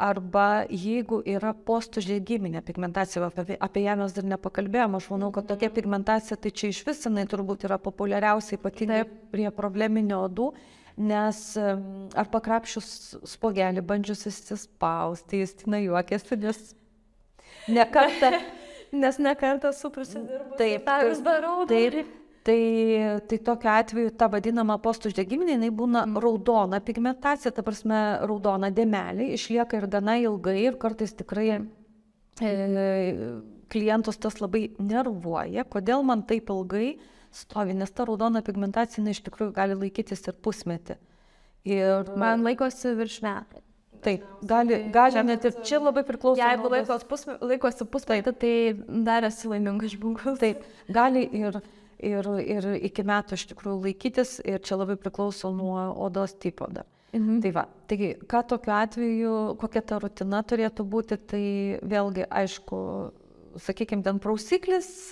Arba 0.00 0.64
jeigu 0.72 1.18
yra 1.28 1.52
postužėgiminė 1.68 2.62
pigmentacija, 2.64 3.26
apie, 3.26 3.58
apie 3.60 3.82
ją 3.84 3.96
mes 4.00 4.14
dar 4.16 4.28
nepakalbėjom, 4.32 4.96
aš 4.96 5.08
manau, 5.12 5.28
kad 5.34 5.48
tokia 5.50 5.68
pigmentacija, 5.76 6.38
tai 6.40 6.52
čia 6.56 6.70
iš 6.72 6.82
vis 6.86 7.04
jinai 7.04 7.26
turbūt 7.28 7.66
yra 7.68 7.76
populiariausia 7.82 8.56
ypatingai 8.56 9.02
prie 9.32 9.50
probleminio 9.52 10.22
odų, 10.28 10.46
nes 11.00 11.42
ar 11.60 12.30
pakrapšius 12.32 12.88
spogelį, 13.34 13.84
bandžius 13.84 14.24
įsispausti, 14.32 15.44
jis 15.44 15.54
tina 15.60 15.82
juokėsi, 15.84 16.40
nes 16.40 16.64
nekartą 17.68 18.32
Nes 18.92 19.18
nekartą 19.18 19.72
su 19.72 19.90
prisidirbu. 19.90 20.56
Taip, 20.58 20.82
tą 20.86 20.96
vis 21.06 21.20
darau. 21.22 21.66
Taip, 21.70 21.94
tai, 22.46 23.20
tai 23.28 23.38
tokiu 23.44 23.70
atveju 23.72 24.14
ta 24.18 24.28
vadinama 24.32 24.78
postuždegiminė, 24.82 25.56
jinai 25.58 25.70
būna 25.74 26.04
raudona 26.22 26.80
pigmentacija, 26.84 27.52
ta 27.54 27.64
prasme 27.66 28.00
raudona 28.24 28.72
dėmelė, 28.74 29.30
išlieka 29.36 29.80
ir 29.80 29.88
gana 29.92 30.16
ilgai 30.22 30.58
ir 30.64 30.78
kartais 30.80 31.12
tikrai 31.16 31.48
e, 32.40 33.20
klientus 33.70 34.20
tas 34.20 34.40
labai 34.40 34.70
nervuoja, 34.78 35.66
kodėl 35.68 36.04
man 36.06 36.24
taip 36.28 36.50
ilgai 36.52 36.94
stovi, 37.34 37.76
nes 37.78 37.92
ta 37.94 38.06
raudona 38.08 38.42
pigmentacija 38.46 39.00
jinai 39.00 39.14
iš 39.14 39.24
tikrųjų 39.28 39.54
gali 39.56 39.78
laikytis 39.78 40.24
ir 40.26 40.38
pusmetį. 40.42 40.98
Ir 41.68 42.08
Man 42.16 42.46
laikosi 42.46 42.94
virš 42.96 43.18
metų. 43.22 43.60
taip, 44.00 44.24
gali, 44.48 44.78
gali 44.92 45.22
net 45.28 45.44
ir 45.44 45.58
čia 45.60 45.76
labai 45.76 46.02
priklauso. 46.08 46.40
Jeigu 46.40 46.70
laikosi 46.72 47.84
pusmetį, 47.84 48.32
tai 48.40 48.52
dar 49.04 49.26
esi 49.28 49.50
laimingas 49.50 49.92
žmogus. 49.92 50.38
Taip, 50.40 50.64
gali 50.88 51.26
ir, 51.36 51.60
ir, 52.02 52.28
ir 52.40 52.70
iki 52.90 53.04
metų 53.06 53.38
iš 53.38 53.46
tikrųjų 53.52 53.76
laikytis 53.84 54.38
ir 54.44 54.62
čia 54.64 54.80
labai 54.80 54.96
priklauso 55.00 55.52
nuo 55.54 55.90
odos 56.06 56.34
tipo 56.40 56.68
dar. 56.70 56.88
Mhm. 57.12 57.40
Tai 57.42 57.50
va, 57.54 57.64
taigi, 57.90 58.12
ką 58.30 58.44
tokiu 58.52 58.74
atveju, 58.76 59.34
kokia 59.58 59.82
ta 59.82 59.98
rutina 60.02 60.44
turėtų 60.46 60.86
būti, 60.86 61.18
tai 61.32 61.44
vėlgi, 61.82 62.26
aišku, 62.30 62.78
sakykime, 63.58 64.04
ten 64.06 64.20
prausiklis, 64.22 65.10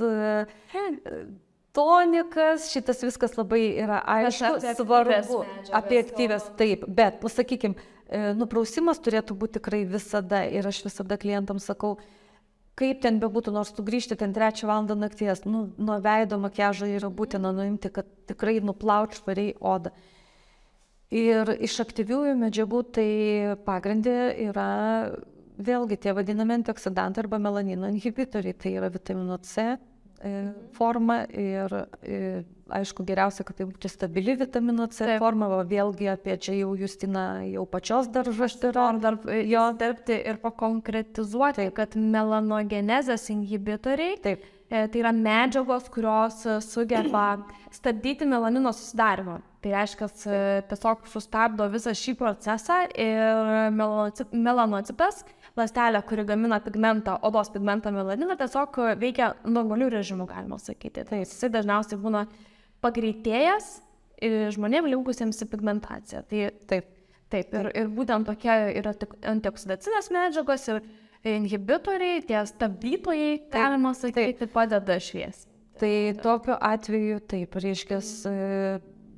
tonikas, 1.74 2.68
šitas 2.72 3.02
viskas 3.02 3.34
labai 3.38 3.62
yra 3.82 3.98
aišku, 4.14 4.54
apie 4.60 4.74
svarbu, 4.78 5.40
apie 5.74 6.02
aktyvės, 6.04 6.46
taip, 6.60 6.86
bet, 6.86 7.18
pasakykime, 7.24 7.88
nuprausimas 8.38 9.02
turėtų 9.02 9.34
būti 9.38 9.58
tikrai 9.58 9.82
visada 9.88 10.44
ir 10.46 10.70
aš 10.70 10.84
visada 10.86 11.18
klientams 11.20 11.66
sakau, 11.68 11.96
kaip 12.78 13.00
ten 13.02 13.18
bebūtų, 13.22 13.52
nors 13.54 13.72
tu 13.74 13.82
grįžti 13.86 14.16
ten 14.18 14.34
trečią 14.36 14.68
valandą 14.70 14.94
nakties, 14.98 15.42
nu, 15.48 15.66
nuo 15.78 15.98
veido 16.04 16.38
makiažo 16.38 16.86
yra 16.86 17.10
būtina 17.10 17.50
nuimti, 17.54 17.90
kad 17.94 18.06
tikrai 18.30 18.58
nuplaut 18.64 19.18
švariai 19.18 19.56
odą. 19.58 19.92
Ir 21.14 21.54
iš 21.64 21.78
aktyviųjų 21.86 22.36
medžiagų 22.36 22.82
tai 22.92 23.10
pagrindė 23.64 24.16
yra 24.44 24.68
vėlgi 25.58 25.96
tie 26.04 26.12
vadinami 26.14 26.58
antioksidantai 26.58 27.24
arba 27.24 27.40
melanino 27.42 27.88
inhibitoriai, 27.90 28.54
tai 28.54 28.74
yra 28.76 28.90
vitamino 28.92 29.38
C 29.42 29.64
e, 29.72 30.34
forma 30.76 31.22
ir 31.32 31.74
e, 32.02 32.20
aišku 32.68 33.04
geriausia, 33.08 33.44
kad 33.46 33.58
tai 33.58 33.66
būtų 33.68 33.90
stabili 33.90 34.34
vitamino 34.38 34.86
C 34.92 35.06
Taip. 35.06 35.22
forma, 35.22 35.48
o 35.56 35.62
vėlgi 35.66 36.10
apie 36.12 36.36
čia 36.40 36.54
jau 36.58 36.74
Justina 36.78 37.24
jau 37.48 37.64
pačios 37.68 38.10
dar 38.12 38.28
žaštira. 38.28 38.90
Noriu 38.92 39.02
dar 39.02 39.18
e, 39.32 39.42
jo 39.48 39.64
dirbti 39.78 40.18
ir 40.30 40.40
pakonkretizuoti, 40.42 41.64
Taip. 41.64 41.74
kad 41.76 41.96
melanogenezės 41.98 43.28
inhibitoriai 43.34 44.18
Taip, 44.24 44.44
e, 44.68 44.84
tai 44.86 45.02
yra 45.02 45.14
medžiagos, 45.16 45.88
kurios 45.94 46.44
e, 46.46 46.58
sugeba 46.64 47.26
stabdyti 47.78 48.28
melanino 48.28 48.74
susidarimą. 48.76 49.40
Tai 49.58 49.72
reiškia, 49.74 50.06
tiesiog 50.70 51.08
sustabdo 51.10 51.66
visą 51.72 51.90
šį 51.90 52.12
procesą 52.20 52.84
ir 52.94 53.72
melanoci- 53.74 54.28
melanocitas, 54.30 55.24
lastelė, 55.58 55.98
kuri 56.06 56.22
gamina 56.28 56.60
pigmentą, 56.62 57.16
odos 57.26 57.50
pigmentą 57.50 57.90
melaniną, 57.90 58.36
tiesiog 58.38 58.78
veikia 59.00 59.32
normalių 59.42 59.90
režimų, 59.96 60.28
galima 60.30 60.60
sakyti. 60.62 61.02
Tai 61.08 61.24
jisai 61.24 61.50
dažniausiai 61.56 61.98
būna 61.98 62.22
pagreitėjęs 62.84 63.72
ir 64.24 64.38
žmonėms 64.54 64.92
linkusiems 64.94 65.42
į 65.44 65.50
pigmentaciją. 65.52 66.24
Tai 66.28 66.46
taip. 66.70 66.94
Taip, 67.28 67.50
ir, 67.52 67.66
ir 67.76 67.90
būtent 67.92 68.24
tokia 68.24 68.54
yra 68.72 68.94
antioksidacinės 69.28 70.06
medžiagos 70.14 70.62
ir 70.72 70.78
inhibitoriai, 71.28 72.22
tie 72.24 72.38
stabdytojai, 72.48 73.34
galima 73.52 73.92
sakyti, 73.92 74.48
padeda 74.48 74.96
šviesti. 74.96 75.50
Tai 75.78 75.90
tokiu 76.22 76.56
atveju 76.56 77.20
taip, 77.28 77.58
reiškia, 77.60 78.00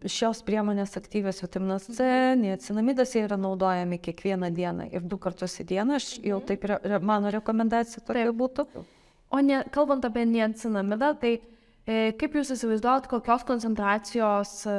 šios 0.08 0.40
priemonės 0.46 0.96
aktyvios 0.98 1.40
vitaminas 1.44 1.86
C, 1.92 2.08
niacinamidas 2.40 3.14
jie 3.14 3.24
yra 3.26 3.38
naudojami 3.40 4.00
kiekvieną 4.00 4.50
dieną 4.56 4.88
ir 4.94 5.04
du 5.06 5.18
kartus 5.20 5.58
į 5.60 5.66
dieną, 5.74 6.00
aš 6.00 6.10
jau 6.24 6.40
taip, 6.44 6.64
re, 6.68 6.98
mano 7.04 7.32
rekomendacija 7.32 8.04
tokia 8.06 8.32
būtų. 8.36 8.66
O 9.30 9.40
ne, 9.44 9.62
kalbant 9.70 10.04
apie 10.08 10.24
niacinamidą, 10.26 11.12
tai 11.20 11.34
e, 11.36 11.40
kaip 11.88 12.36
jūs 12.36 12.52
įsivaizduojat, 12.54 13.08
kokios 13.10 13.46
koncentracijos 13.48 14.52
e, 14.68 14.74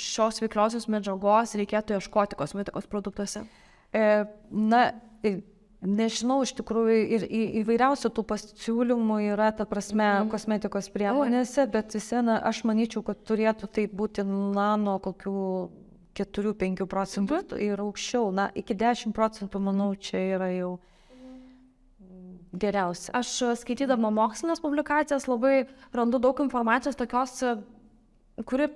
šios 0.00 0.40
veikliosios 0.42 0.88
medžiagos 0.92 1.56
reikėtų 1.58 1.98
ieškoti 1.98 2.38
kosmetikos 2.38 2.88
produktuose? 2.90 3.44
E, 3.92 4.24
na, 4.50 4.82
e, 5.24 5.38
nežinau, 5.86 6.40
iš 6.44 6.54
tikrųjų 6.58 6.98
ir 7.16 7.26
įvairiausių 7.62 8.10
tų 8.16 8.24
pasiūlymų 8.32 9.20
yra, 9.30 9.50
ta 9.56 9.68
prasme, 9.68 10.06
mm. 10.06 10.32
kosmetikos 10.32 10.90
priemonėse, 10.94 11.66
bet 11.72 11.96
vis 11.96 12.08
viena, 12.12 12.40
aš 12.48 12.64
manyčiau, 12.68 13.04
kad 13.06 13.22
turėtų 13.28 13.70
tai 13.72 13.86
būti, 13.92 14.24
na, 14.26 14.72
nuo 14.80 14.98
kokių 15.04 15.46
4-5 16.16 16.86
procentų 16.90 17.40
mm. 17.44 17.62
ir 17.68 17.84
aukščiau, 17.84 18.32
na, 18.34 18.50
iki 18.56 18.76
10 18.78 19.14
procentų, 19.16 19.62
manau, 19.68 19.92
čia 20.00 20.24
yra 20.36 20.50
jau 20.54 20.76
geriausia. 22.52 23.12
Aš 23.16 23.30
e, 23.42 23.52
skaitydama 23.62 24.10
mokslinės 24.14 24.62
publikacijas 24.62 25.28
labai 25.30 25.66
randu 25.94 26.20
daug 26.22 26.40
informacijos 26.44 26.98
tokios, 26.98 27.40
e, 27.42 27.56
kuri 28.44 28.68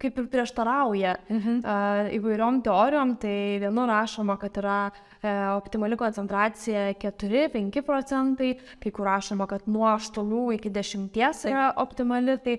kaip 0.00 0.18
ir 0.18 0.26
prieštarauja 0.28 1.16
Mhm. 1.30 1.58
uh, 1.64 2.08
įvairiom 2.12 2.62
teorijom. 2.62 3.16
Tai 3.16 3.58
vienur 3.62 3.88
rašoma, 3.88 4.38
kad 4.38 4.52
yra 4.60 4.90
uh, 4.90 5.56
optimali 5.56 5.96
koncentracija 5.96 6.94
4-5 7.00 7.82
procentai, 7.82 8.58
kai 8.80 8.90
kur 8.90 9.06
rašoma, 9.06 9.46
kad 9.48 9.66
nuo 9.66 9.86
8 9.88 10.52
iki 10.54 10.70
10 10.70 11.48
yra 11.48 11.72
optimali. 11.76 12.36
Tai 12.44 12.58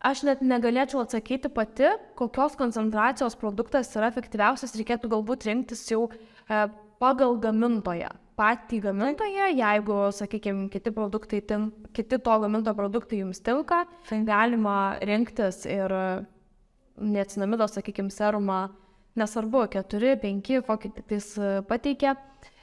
aš 0.00 0.22
net 0.22 0.40
negalėčiau 0.40 1.00
atsakyti 1.04 1.48
pati, 1.48 1.88
kokios 2.14 2.56
koncentracijos 2.56 3.36
produktas 3.36 3.94
yra 3.96 4.12
efektyviausias, 4.12 4.76
reikėtų 4.76 5.08
galbūt 5.08 5.48
rinktis 5.48 5.88
jau 5.90 6.10
uh, 6.10 6.68
pagal 7.00 7.38
gamintoją. 7.40 8.12
Patį 8.40 8.78
gamintoją, 8.86 9.50
jeigu, 9.52 9.96
sakykime, 10.16 10.70
kiti 10.72 10.92
produktai, 10.96 11.42
tin, 11.44 11.66
kiti 11.92 12.16
to 12.24 12.36
gaminto 12.40 12.72
produktai 12.78 13.18
jums 13.20 13.42
tinka, 13.44 13.82
galima 14.24 14.76
rinktis 15.04 15.66
ir 15.68 15.92
neatsinamido, 17.00 17.68
sakykime, 17.68 18.08
serumą, 18.14 18.62
nesvarbu, 19.20 19.66
4, 19.76 20.16
5, 20.24 20.50
kokį 20.68 20.92
tik 20.96 21.12
e, 21.12 21.52
pateikia 21.68 22.14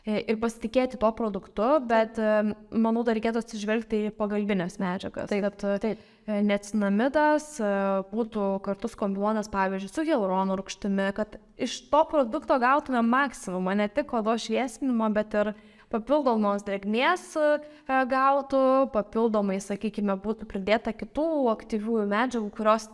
ir 0.07 0.37
pasitikėti 0.39 0.99
tuo 1.01 1.09
produktu, 1.15 1.65
bet 1.87 2.19
e, 2.21 2.53
manau, 2.71 3.03
dar 3.07 3.17
reikėtų 3.17 3.41
atsižvelgti 3.43 4.05
į 4.07 4.13
pagalbinės 4.15 4.77
medžiagas. 4.79 5.27
Taip, 5.31 5.43
kad 5.43 5.65
taip. 5.83 6.03
e, 6.25 6.39
neatsinamidas 6.47 7.49
e, 7.59 7.71
būtų 8.13 8.49
kartu 8.65 8.91
kombinuotas, 8.99 9.51
pavyzdžiui, 9.51 9.91
su 9.91 10.05
hialurono 10.07 10.55
rūgštimi, 10.59 11.09
kad 11.17 11.35
iš 11.59 11.79
to 11.91 12.03
produkto 12.11 12.59
gautume 12.63 13.03
maksimumą, 13.03 13.75
ne 13.81 13.89
tik 13.91 14.13
odos 14.15 14.47
šviesinimo, 14.47 15.11
bet 15.15 15.35
ir 15.35 15.51
papildomos 15.91 16.63
drėgmės 16.67 17.27
e, 17.41 17.51
gautų, 18.11 18.63
papildomai, 18.95 19.59
sakykime, 19.63 20.15
būtų 20.23 20.47
pridėta 20.47 20.95
kitų 20.95 21.27
aktyviųjų 21.57 22.07
medžiagų, 22.15 22.51
kurios 22.55 22.87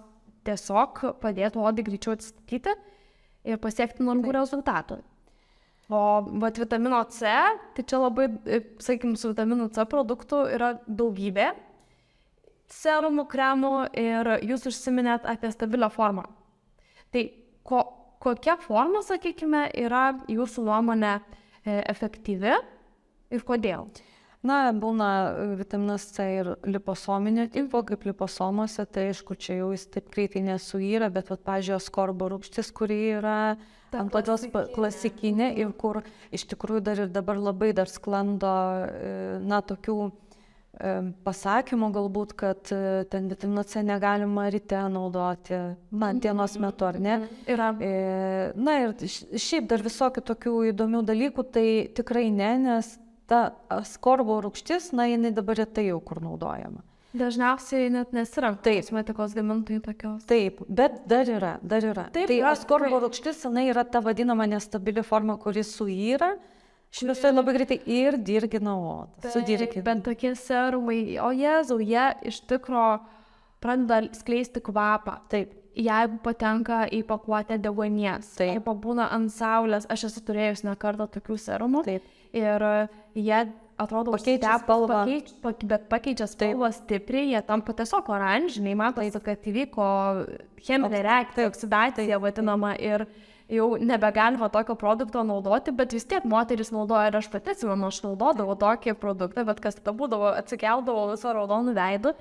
tiesiog 0.50 1.06
padėtų 1.22 1.62
odai 1.62 1.86
greičiau 1.86 2.18
atsistatyti 2.18 2.74
ir 3.48 3.60
pasiekti 3.62 4.06
norimų 4.06 4.40
rezultatų. 4.42 5.04
O 5.92 6.00
vat, 6.40 6.58
vitamino 6.58 7.02
C, 7.12 7.28
tai 7.76 7.84
čia 7.84 8.00
labai, 8.00 8.30
sakykime, 8.82 9.18
su 9.20 9.34
vitaminu 9.34 9.68
C 9.76 9.84
produktų 9.90 10.46
yra 10.56 10.74
daugybė 10.88 11.52
serumų, 12.74 13.26
kremų 13.30 13.74
ir 14.00 14.30
jūs 14.48 14.68
užsiminėt 14.72 15.28
apie 15.30 15.52
stabilią 15.54 15.90
formą. 15.94 16.24
Tai 17.14 17.24
ko, 17.68 17.84
kokia 18.24 18.56
forma, 18.64 19.04
sakykime, 19.06 19.68
yra 19.84 20.06
jūsų 20.32 20.66
nuomonė 20.70 21.14
e, 21.20 21.82
efektyvi 21.92 22.56
ir 23.34 23.46
kodėl? 23.46 23.90
Na, 24.44 24.58
būna 24.76 25.10
e, 25.10 25.44
vitaminas 25.56 26.10
C 26.12 26.26
ir 26.42 26.50
liposominio 26.68 27.46
tipo, 27.52 27.80
kaip 27.88 28.04
liposomose, 28.04 28.84
tai 28.92 29.08
aišku, 29.14 29.38
čia 29.40 29.62
jau 29.62 29.70
jis 29.72 29.86
taip 29.94 30.10
greitai 30.12 30.44
nesuyra, 30.44 31.08
bet, 31.14 31.30
pat, 31.32 31.46
pažiūrėjau, 31.48 31.80
skorbo 31.86 32.28
rūgštis, 32.34 32.74
kuri 32.76 33.00
yra 33.20 33.38
ant 33.94 34.10
tokios 34.12 34.44
klasikinė 34.74 35.52
ir 35.62 35.72
kur 35.78 36.02
iš 36.34 36.48
tikrųjų 36.50 36.82
dar 36.84 37.04
ir 37.06 37.14
dabar 37.14 37.40
labai 37.40 37.72
dar 37.78 37.88
sklando, 37.88 38.52
e, 38.84 39.16
na, 39.48 39.62
tokių 39.64 39.98
pasakymų 41.24 41.92
galbūt, 41.94 42.34
kad 42.34 42.72
e, 42.74 43.06
ten 43.12 43.28
vitamino 43.30 43.62
C 43.64 43.84
negalima 43.86 44.48
ryte 44.50 44.80
naudoti, 44.90 45.60
man 45.92 46.20
dienos 46.20 46.58
metu, 46.58 46.88
ar 46.88 46.98
ne? 47.00 47.20
Mhm. 47.20 47.44
Yra. 47.54 47.70
E, 47.78 47.92
na 48.58 48.80
ir 48.82 48.96
šiaip 49.38 49.70
dar 49.70 49.86
visokių 49.86 50.26
tokių 50.26 50.56
įdomių 50.74 51.04
dalykų, 51.06 51.46
tai 51.54 51.68
tikrai 51.94 52.32
ne, 52.34 52.52
nes 52.66 52.96
ta 53.30 53.54
skorbo 53.88 54.40
rūgštis, 54.44 54.92
na 54.98 55.08
jinai 55.10 55.34
dabar 55.36 55.60
retai 55.62 55.88
jau 55.90 56.00
kur 56.04 56.22
naudojama. 56.24 56.84
Dažniausiai 57.14 57.92
net 57.94 58.14
nesiranka. 58.16 58.64
Taip. 58.66 58.88
Kosmetikos 58.88 59.36
gamintojai 59.38 59.84
tokios. 59.86 60.24
Taip, 60.30 60.64
bet 60.66 61.04
dar 61.10 61.30
yra, 61.30 61.52
dar 61.62 61.86
yra. 61.86 62.08
Taip, 62.16 62.26
tai 62.32 62.40
askorbo 62.50 63.04
rūgštis, 63.04 63.44
jinai 63.46 63.68
yra 63.70 63.86
ta 63.86 64.02
vadinama 64.02 64.48
nestabili 64.50 65.06
forma, 65.06 65.38
kuris 65.42 65.76
suyra 65.78 66.34
šviesoje 66.94 67.34
labai 67.34 67.56
greitai 67.58 67.80
ir 67.90 68.18
dirgina 68.18 68.76
odą. 68.78 69.32
Sudirgina. 69.34 69.84
Bet 69.86 70.04
tokie 70.06 70.34
serumai, 70.38 71.18
o 71.22 71.32
jėzau, 71.34 71.80
jie 71.82 72.06
iš 72.30 72.42
tikro 72.50 72.88
pradeda 73.64 74.04
skleisti 74.18 74.62
kvapą. 74.64 75.20
Taip. 75.32 75.60
Jeigu 75.74 76.20
patenka 76.22 76.84
į 76.94 77.00
pakuotę 77.10 77.58
deguonies, 77.58 78.36
Taip. 78.38 78.52
jeigu 78.52 78.66
pabūna 78.68 79.08
ant 79.16 79.34
saulės, 79.34 79.88
aš 79.90 80.06
esu 80.12 80.22
turėjus 80.28 80.62
ne 80.68 80.76
kartą 80.78 81.08
tokių 81.16 81.38
serumų. 81.42 81.82
Taip. 81.88 82.12
Ir 82.34 82.64
jie 83.14 83.42
atrodo 83.78 84.14
Pakeičia 84.16 84.58
spalvą. 84.62 85.04
Pakeič, 85.04 85.34
pak, 85.44 85.66
bet 85.70 85.86
pakeičia 85.90 86.28
spalvą 86.30 86.72
stipriai, 86.74 87.34
jie 87.34 87.42
tampa 87.46 87.76
tiesiog 87.78 88.10
oranžiniai, 88.10 88.78
matosi, 88.80 89.22
kad 89.24 89.50
įvyko 89.50 89.90
cheminė 90.64 91.04
reakcija, 91.06 91.50
oksidacija 91.52 92.20
vadinama 92.22 92.74
ir 92.80 93.06
jau 93.54 93.74
nebegalima 93.78 94.50
tokio 94.50 94.76
produkto 94.80 95.24
naudoti, 95.28 95.74
bet 95.76 95.94
vis 95.94 96.08
tiek 96.10 96.26
moteris 96.26 96.72
naudoja 96.74 97.12
ir 97.12 97.20
aš 97.20 97.30
pati 97.34 97.54
atsimenu, 97.54 97.90
aš 97.90 98.02
naudodavau 98.06 98.56
tokį 98.60 98.96
produktą, 99.02 99.46
bet 99.48 99.62
kas 99.64 99.78
tada 99.80 99.94
būdavo, 99.98 100.32
atsikeldavo 100.40 101.10
visą 101.12 101.36
raudonų 101.36 101.76
veidų. 101.78 102.16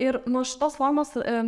Ir 0.00 0.20
nuo 0.30 0.44
šitos 0.48 0.78
formos 0.80 1.12
e, 1.18 1.40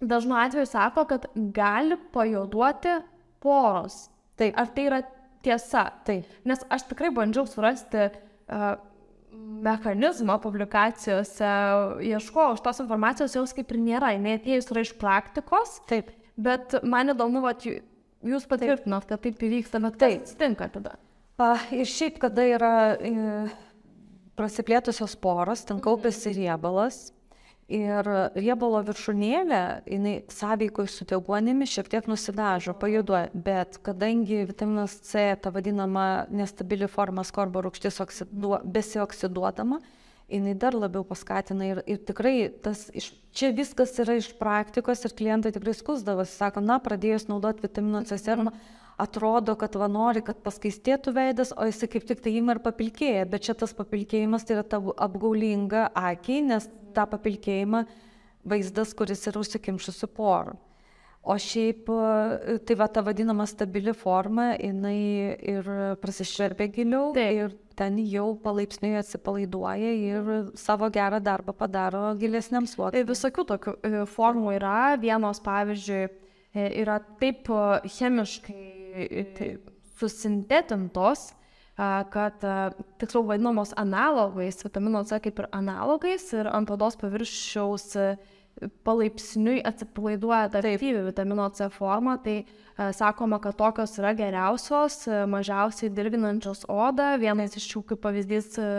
dažnu 0.00 0.36
atveju 0.36 0.68
sako, 0.68 1.06
kad 1.08 1.28
gali 1.34 1.96
pajoduoti 2.14 2.98
poros. 3.40 4.08
Taip. 4.40 4.56
Ar 4.56 4.68
tai 4.72 4.86
yra 4.88 5.00
tiesa? 5.44 5.88
Taip. 6.06 6.28
Nes 6.48 6.62
aš 6.72 6.86
tikrai 6.90 7.10
bandžiau 7.14 7.46
surasti 7.48 8.08
uh, 8.08 8.76
mechanizmą 9.64 10.38
publikacijose, 10.42 11.50
ieškojau 12.06 12.56
už 12.56 12.64
tos 12.64 12.80
informacijos, 12.82 13.36
jos 13.36 13.54
kaip 13.56 13.70
ir 13.72 13.80
nėra, 13.82 14.14
jinai 14.16 14.38
atėjus 14.38 14.70
yra 14.72 14.84
iš 14.84 14.92
praktikos, 15.00 15.78
Taip. 15.90 16.10
bet 16.36 16.80
man 16.82 17.14
įdomu, 17.14 17.42
vat, 17.44 17.64
jū- 17.66 17.80
jūs 18.26 18.46
patvirtinot, 18.50 19.06
kad 19.08 19.22
taip 19.22 19.40
įvyksta, 19.40 19.80
bet 19.84 19.98
kas 20.00 20.18
atsitinka 20.20 20.68
tada? 20.74 20.96
Pa, 21.40 21.54
ir 21.72 21.88
šiaip, 21.88 22.18
kada 22.20 22.44
yra 22.44 22.72
e, 23.00 23.12
prasiplėtusios 24.36 25.14
poros, 25.20 25.64
ten 25.64 25.80
kaupiasi 25.80 26.34
riebalas. 26.36 27.10
Ir 27.70 28.08
riebalo 28.34 28.80
viršūnėlė, 28.82 29.60
jinai 29.86 30.14
sąveikoj 30.34 30.88
su 30.90 31.04
deguonimi 31.06 31.68
šiek 31.70 31.86
tiek 31.92 32.08
nusidažo, 32.10 32.74
pajuduoja, 32.74 33.28
bet 33.46 33.78
kadangi 33.86 34.40
vitaminas 34.48 34.96
C, 35.06 35.28
ta 35.38 35.52
vadinama 35.54 36.24
nestabili 36.34 36.88
forma 36.90 37.22
skorbo 37.22 37.62
rūgštis 37.62 38.00
oksiduo, 38.02 38.58
besioksiduodama, 38.74 39.78
jinai 40.26 40.56
dar 40.58 40.74
labiau 40.74 41.04
paskatina 41.06 41.68
ir, 41.68 41.82
ir 41.86 42.02
tikrai 42.10 42.34
tas, 42.64 42.88
iš, 42.90 43.12
čia 43.30 43.52
viskas 43.54 43.94
yra 44.02 44.18
iš 44.18 44.32
praktikos 44.40 45.06
ir 45.06 45.14
klientai 45.22 45.54
tikrai 45.54 45.76
skusdavosi, 45.78 46.34
sako, 46.42 46.64
na, 46.66 46.80
pradėjus 46.82 47.28
naudoti 47.30 47.68
vitamino 47.68 48.02
C 48.02 48.18
serumą, 48.18 48.56
atrodo, 49.00 49.54
kad 49.54 49.78
va 49.78 49.86
nori, 49.86 50.26
kad 50.26 50.42
paskaistėtų 50.44 51.14
veidas, 51.16 51.54
o 51.54 51.70
jisai 51.70 51.88
kaip 51.94 52.10
tik 52.10 52.26
tai 52.26 52.34
ima 52.42 52.58
ir 52.58 52.64
papilkėja, 52.66 53.30
bet 53.30 53.46
čia 53.46 53.54
tas 53.62 53.78
papilkėjimas 53.78 54.44
tai 54.46 54.58
yra 54.58 54.66
ta 54.66 54.82
apgaulinga 55.06 55.86
akiai, 55.96 56.42
nes 56.50 56.66
tą 56.94 57.06
papilkėjimą 57.10 57.84
vaizdas, 58.50 58.94
kuris 58.96 59.26
yra 59.28 59.42
užsikimšusi 59.42 60.08
porų. 60.16 60.56
O 61.20 61.34
šiaip, 61.36 61.90
e, 61.92 62.58
tai 62.64 62.74
va 62.80 62.86
ta 62.88 63.02
vadinama 63.04 63.44
stabili 63.48 63.92
forma, 63.92 64.54
jinai 64.56 65.36
ir 65.36 65.66
prasišverbia 66.00 66.70
giliau 66.72 67.10
Taip. 67.12 67.34
ir 67.36 67.58
ten 67.76 67.98
jau 68.08 68.30
palaipsniui 68.40 68.96
atsipalaiduoja 69.00 69.90
ir 69.96 70.30
savo 70.56 70.88
gerą 70.92 71.20
darbą 71.20 71.52
padaro 71.56 72.14
gilesniam 72.20 72.64
sluoksniui. 72.68 73.04
visokių 73.08 73.44
tokių 73.52 73.74
e, 73.76 73.92
formų 74.08 74.56
yra, 74.56 74.96
vienos 75.00 75.40
pavyzdžiui 75.44 76.02
e, 76.06 76.66
yra 76.82 76.98
taip 77.20 77.52
e, 77.52 77.60
chemiškai 77.98 78.64
e, 78.96 79.50
susintetintos, 80.00 81.30
kad 82.12 82.42
tiksliau 83.00 83.24
vadinamos 83.24 83.72
analogais, 83.80 84.58
vitamino 84.64 85.00
C 85.08 85.16
kaip 85.24 85.38
ir 85.40 85.46
analogais 85.56 86.26
ir 86.36 86.50
ant 86.52 86.68
odos 86.74 86.98
paviršiaus 87.00 87.86
e, 87.96 88.08
palaipsniui 88.84 89.62
atsipalaiduoja 89.64 90.50
ta 90.52 90.60
aktyvi 90.60 91.06
vitamino 91.06 91.48
C 91.56 91.70
forma, 91.72 92.18
tai 92.20 92.44
a, 92.76 92.90
sakoma, 92.92 93.40
kad 93.40 93.56
tokios 93.56 93.96
yra 93.98 94.12
geriausios, 94.18 95.06
e, 95.08 95.24
mažiausiai 95.30 95.92
dirginančios 95.96 96.66
odą. 96.68 97.14
Vienas 97.22 97.56
iš 97.56 97.70
jų 97.72 97.84
kaip 97.88 98.04
pavyzdys 98.04 98.58
e, 98.60 98.70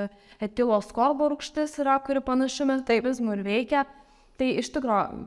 etilos 0.43 0.91
skorbo 0.93 1.31
rūgštis 1.33 1.79
yra, 1.81 1.97
kuri 2.05 2.21
panašiu 2.21 2.69
mechanizmu 2.69 3.37
ir 3.37 3.45
veikia. 3.47 3.85
Tai 4.37 4.53
iš 4.61 4.71
tikrųjų, 4.77 5.25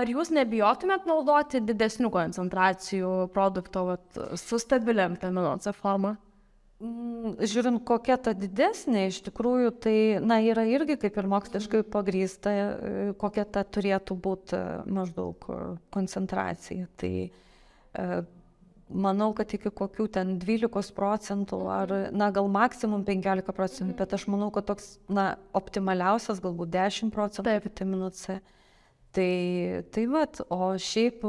ar 0.00 0.16
jūs 0.16 0.32
nebijotumėt 0.32 1.04
naudoti 1.08 1.60
didesnių 1.60 2.10
koncentracijų 2.14 3.16
produkto 3.36 3.90
vat, 3.92 4.22
su 4.40 4.60
stabilia 4.62 5.12
vitamino 5.12 5.58
C 5.60 5.76
forma? 5.76 6.16
Mm, 6.82 7.36
Žiūrint, 7.46 7.80
kokia 7.86 8.16
ta 8.18 8.32
didesnė, 8.34 9.06
iš 9.08 9.20
tikrųjų, 9.28 9.70
tai, 9.84 9.96
na, 10.18 10.40
yra 10.42 10.64
irgi 10.66 10.96
kaip 11.04 11.18
ir 11.20 11.28
moksliškai 11.30 11.84
pagrįsta, 11.86 12.50
e, 12.50 13.12
kokia 13.20 13.44
ta 13.46 13.62
turėtų 13.62 14.16
būti 14.18 14.58
maždaug 14.90 15.46
e, 15.46 15.58
koncentracija. 15.94 16.88
Tai 16.98 17.12
e, 17.22 18.08
manau, 18.90 19.30
kad 19.38 19.54
iki 19.54 19.70
kokių 19.70 20.08
ten 20.18 20.34
12 20.42 20.90
procentų 20.98 21.60
ar, 21.72 21.94
na, 22.10 22.32
gal 22.34 22.50
maksimum 22.50 23.06
15 23.06 23.54
procentų, 23.54 23.94
bet 24.02 24.18
aš 24.18 24.26
manau, 24.34 24.50
kad 24.54 24.66
toks, 24.72 24.96
na, 25.06 25.36
optimaliausias 25.54 26.42
galbūt 26.42 26.74
10 26.74 27.14
procentų 27.14 27.54
vitamino 27.68 28.10
C. 28.10 28.40
Tai, 29.14 29.82
tai 29.94 30.04
vat, 30.10 30.40
o 30.50 30.72
šiaip, 30.80 31.22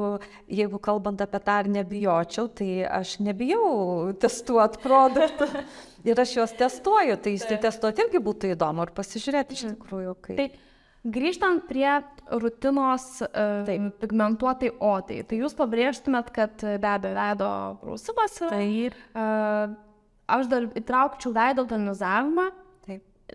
jeigu 0.49 0.79
kalbant 0.81 1.19
apie 1.21 1.37
tą 1.45 1.59
ar 1.61 1.67
nebijočiau, 1.69 2.47
tai 2.57 2.69
aš 2.89 3.19
nebijau 3.21 4.13
testuoti 4.21 4.81
produktų. 4.81 5.49
Ir 6.09 6.21
aš 6.21 6.35
juos 6.37 6.53
testuoju, 6.57 7.17
tai 7.21 7.35
testuoti 7.61 8.03
irgi 8.05 8.21
būtų 8.21 8.51
įdomu 8.53 8.83
ir 8.85 8.91
pasižiūrėti 8.93 9.55
iš 9.57 9.63
tikrųjų, 9.71 10.11
kaip. 10.21 10.37
Tai 10.37 11.13
grįžtant 11.15 11.63
prie 11.65 11.87
rutinos 12.29 13.07
uh, 13.25 13.71
pigmentuotai 14.01 14.69
odai, 14.77 15.23
tai 15.25 15.39
jūs 15.41 15.57
pabrėžtumėt, 15.57 16.29
kad 16.35 16.61
e, 16.61 16.75
be 16.81 16.91
abejo 16.91 17.17
veido 17.17 17.49
prausimas 17.81 18.37
yra. 18.41 18.51
Taip. 18.53 19.01
Uh, 19.17 19.73
aš 20.37 20.51
dar 20.53 20.69
įtraukčiau 20.77 21.33
veido 21.33 21.65
tonizavimą, 21.73 22.51
Taip. 22.53 22.64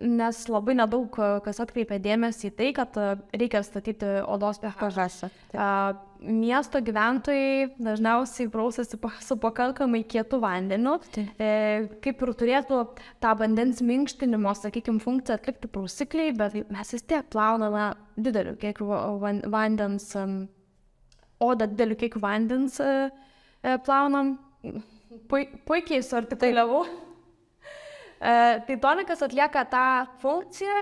Nes 0.01 0.39
labai 0.49 0.73
nedaug 0.79 1.17
e, 1.21 1.27
kas 1.45 1.59
atkreipia 1.63 1.99
dėmesį 2.01 2.49
į 2.49 2.53
tai, 2.57 2.69
kad 2.77 2.97
e, 2.97 3.09
reikia 3.37 3.61
statyti 3.65 4.09
odos 4.25 4.59
pH. 4.61 4.77
Pažasą. 4.81 5.29
Miesto 6.21 6.77
gyventojai 6.85 7.71
dažniausiai 7.81 8.49
prausasi 8.53 8.99
pa- 9.01 9.09
su 9.25 9.37
pakankamai 9.41 10.03
kietu 10.05 10.37
vandeniu, 10.43 10.99
e, 11.17 11.87
kaip 12.03 12.21
ir 12.21 12.33
turėtų 12.37 12.81
tą 13.23 13.31
vandens 13.39 13.81
minkštinimo, 13.81 14.53
sakykime, 14.59 15.01
funkciją 15.01 15.39
atlikti 15.39 15.69
prausikliai, 15.73 16.35
bet 16.37 16.59
mes 16.69 16.93
vis 16.93 17.01
tiek 17.09 17.25
plauname 17.33 17.87
dideliu 18.17 18.53
kiekiu 18.61 18.89
va- 18.91 19.03
van- 19.23 19.41
vandens, 19.49 20.11
odą 21.41 21.65
dideliu 21.71 21.97
kiekiu 21.97 22.21
vandens 22.21 22.77
e, 22.79 23.09
e, 23.63 23.77
plaunam. 23.85 24.35
Pui, 25.27 25.47
puikiai 25.67 26.03
suartikuliavau. 26.05 26.85
Tai 28.21 28.75
tonikas 28.83 29.23
atlieka 29.25 29.63
tą 29.65 29.85
funkciją, 30.21 30.81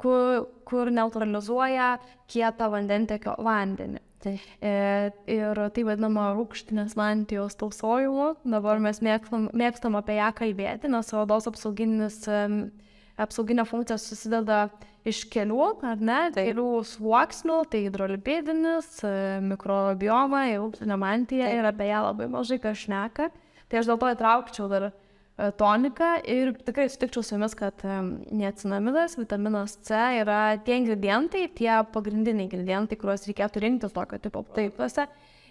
kur, 0.00 0.46
kur 0.64 0.90
neutralizuoja 0.94 1.98
kietą 2.30 2.70
vandentekio 2.72 3.36
vandenį. 3.44 4.00
Tai. 4.20 4.34
E, 4.60 4.72
ir 5.32 5.60
tai 5.72 5.84
vadinama 5.88 6.26
rūkštinės 6.36 6.92
mantijos 6.98 7.56
tausojimu. 7.60 8.34
Dabar 8.44 8.80
mes 8.84 9.00
mėgstam, 9.04 9.48
mėgstam 9.56 9.96
apie 9.96 10.18
ją 10.18 10.28
kalbėti, 10.36 10.90
nes 10.92 11.12
odos 11.16 11.48
apsauginė 13.20 13.64
funkcija 13.68 13.96
susideda 14.00 14.66
iš 15.08 15.22
kelių, 15.32 15.64
ar 15.88 16.04
ne, 16.04 16.20
tai. 16.36 16.50
kelių 16.50 16.82
sluoksnių, 16.84 17.62
tai 17.72 17.86
hidrolipidinis, 17.86 18.90
mikrobioma, 19.48 20.44
rūkštinė 20.66 21.00
mantija 21.00 21.48
tai. 21.48 21.56
ir 21.56 21.70
apie 21.72 21.88
ją 21.88 22.04
labai 22.10 22.28
mažai 22.32 22.60
kas 22.60 22.84
šneka. 22.84 23.32
Tai 23.70 23.80
aš 23.80 23.88
dėl 23.88 24.02
to 24.02 24.12
įtraukčiau 24.12 24.68
dar 24.68 24.90
E, 24.90 25.09
toniką 25.60 26.10
ir 26.28 26.52
tikrai 26.66 26.88
sutikčiau 26.90 27.24
su 27.24 27.34
jumis, 27.36 27.54
kad 27.58 27.84
e, 27.86 27.98
niacinamidas, 28.36 29.16
vitaminas 29.18 29.76
C 29.86 29.98
yra 30.20 30.40
tie 30.64 30.76
ingredientai, 30.80 31.46
tie 31.56 31.72
pagrindiniai 31.94 32.48
ingredientai, 32.48 32.98
kuriuos 33.00 33.28
reikėtų 33.28 33.62
rinktis 33.64 33.94
tokio 33.96 34.20
tipo 34.22 34.42
produktuose. 34.44 35.06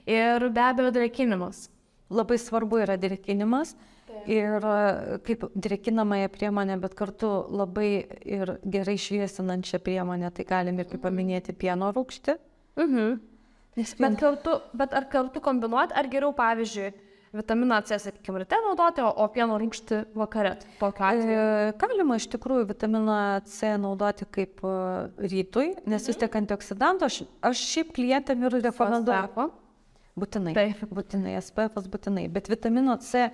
Ir 0.10 0.50
be 0.54 0.66
abejo, 0.66 0.92
drekinimas. 0.96 1.68
Labai 2.10 2.40
svarbu 2.42 2.84
yra 2.86 2.98
drekinimas. 3.02 3.76
Ir 4.30 4.66
e, 4.66 5.18
kaip 5.26 5.48
drekinamąją 5.56 6.30
priemonę, 6.34 6.78
bet 6.82 6.96
kartu 6.98 7.32
labai 7.50 7.92
ir 8.26 8.58
gerai 8.66 8.98
šviesinančią 9.00 9.82
priemonę, 9.86 10.32
tai 10.36 10.46
galim 10.50 10.82
ir 10.82 10.90
kaip 10.92 11.06
paminėti 11.06 11.56
pieno 11.58 11.94
rūkštį. 11.96 12.38
Mhm. 12.84 13.20
Bet, 13.80 14.18
kartu, 14.20 14.58
bet 14.76 14.94
ar 14.98 15.06
kartu 15.12 15.40
kombinuoti, 15.44 15.96
ar 15.96 16.10
geriau, 16.12 16.34
pavyzdžiui, 16.36 16.90
vitaminą 17.34 17.82
C, 17.82 18.00
sakykime, 18.00 18.40
ryte 18.40 18.58
naudoti, 18.64 19.04
o, 19.06 19.10
o 19.24 19.28
pieno 19.34 19.58
rūgštį 19.62 20.00
vakare. 20.18 20.56
Tokiu 20.80 21.06
atveju. 21.06 21.40
E, 21.40 21.74
galima 21.82 22.18
iš 22.20 22.28
tikrųjų 22.34 22.68
vitaminą 22.72 23.20
C 23.50 23.74
naudoti 23.82 24.28
kaip 24.38 24.64
e, 24.66 24.76
rytui, 25.32 25.68
nes 25.90 26.08
vis 26.10 26.20
tiek 26.20 26.40
antioksidantų. 26.42 27.10
Aš, 27.10 27.20
aš 27.52 27.66
šiaip 27.74 27.94
klientėm 27.98 28.48
ir 28.48 28.58
rekomenduoju. 28.70 29.50
Būtinai. 30.20 30.56
Taip. 30.58 30.82
Būtinai, 30.92 31.38
SPF 31.40 31.86
būtinai. 31.92 32.26
Bet 32.34 32.50
vitamino 32.52 32.98
C 33.04 33.30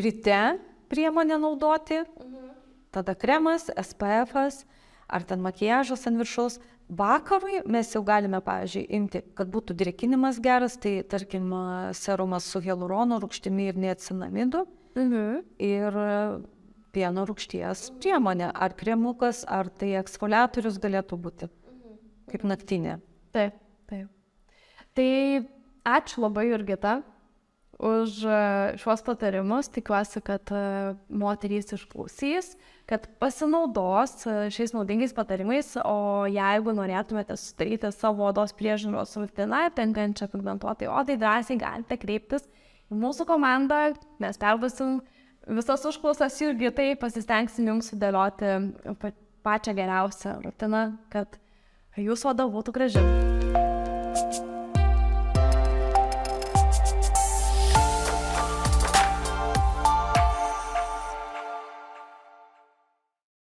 ryte 0.00 0.40
priemonę 0.90 1.38
naudoti, 1.42 2.00
mhm. 2.02 2.48
tada 2.94 3.14
kremas, 3.18 3.68
SPF, 3.76 4.64
ar 5.06 5.28
ten 5.28 5.44
makiažas 5.44 6.08
ant 6.08 6.18
viršaus 6.18 6.58
Vakarui 6.86 7.64
mes 7.66 7.88
jau 7.90 8.02
galime, 8.06 8.38
pavyzdžiui, 8.46 8.84
imti, 8.94 9.22
kad 9.34 9.48
būtų 9.50 9.74
drėkinimas 9.74 10.38
geras, 10.42 10.76
tai 10.78 11.00
tarkim 11.02 11.50
serumas 11.98 12.46
su 12.46 12.62
hialurono 12.62 13.18
rūgštimi 13.22 13.66
ir 13.72 13.80
neatsinamidu. 13.82 14.62
Mhm. 14.96 15.40
Ir 15.66 15.98
pieno 16.94 17.26
rūgšties 17.28 17.90
priemonė, 18.00 18.52
ar 18.54 18.76
kremukas, 18.78 19.42
ar 19.50 19.68
tai 19.68 19.96
eksfoliatorius 20.00 20.78
galėtų 20.80 21.18
būti, 21.26 21.50
kaip 22.30 22.46
naktinė. 22.48 23.00
Taip, 23.34 23.58
taip. 23.90 24.08
Tai 24.96 25.10
ačiū 25.98 26.22
labai, 26.24 26.46
Jurgita, 26.52 27.00
už 27.78 28.22
šiuos 28.80 29.04
patarimus. 29.04 29.68
Tikiuosi, 29.74 30.22
kad 30.24 30.52
moterys 31.08 31.74
išklausys 31.76 32.54
kad 32.86 33.06
pasinaudos 33.18 34.26
e, 34.26 34.34
šiais 34.54 34.72
naudingais 34.74 35.14
patarimais, 35.14 35.72
o 35.82 36.26
jeigu 36.30 36.74
norėtumėte 36.76 37.34
sudaryti 37.38 37.90
savo 37.94 38.28
odos 38.30 38.54
priežiūros 38.56 39.16
rutiną 39.18 39.66
tenkančią 39.74 40.30
pigmentuotai 40.30 40.90
odai, 40.90 41.18
drąsiai 41.18 41.58
galite 41.60 41.98
kreiptis 41.98 42.46
į 42.86 43.00
mūsų 43.02 43.26
komandą, 43.26 43.82
mes 44.22 44.38
perduosim 44.38 45.00
visas 45.58 45.86
užklausas 45.90 46.38
irgi 46.46 46.70
tai 46.78 46.90
pasistengsim 47.00 47.72
jums 47.72 47.90
sudėlioti 47.90 48.54
pačią 49.46 49.74
geriausią 49.78 50.40
rutiną, 50.46 50.88
kad 51.10 51.40
jūsų 51.98 52.34
oda 52.34 52.50
būtų 52.54 52.78
graži. 52.78 54.54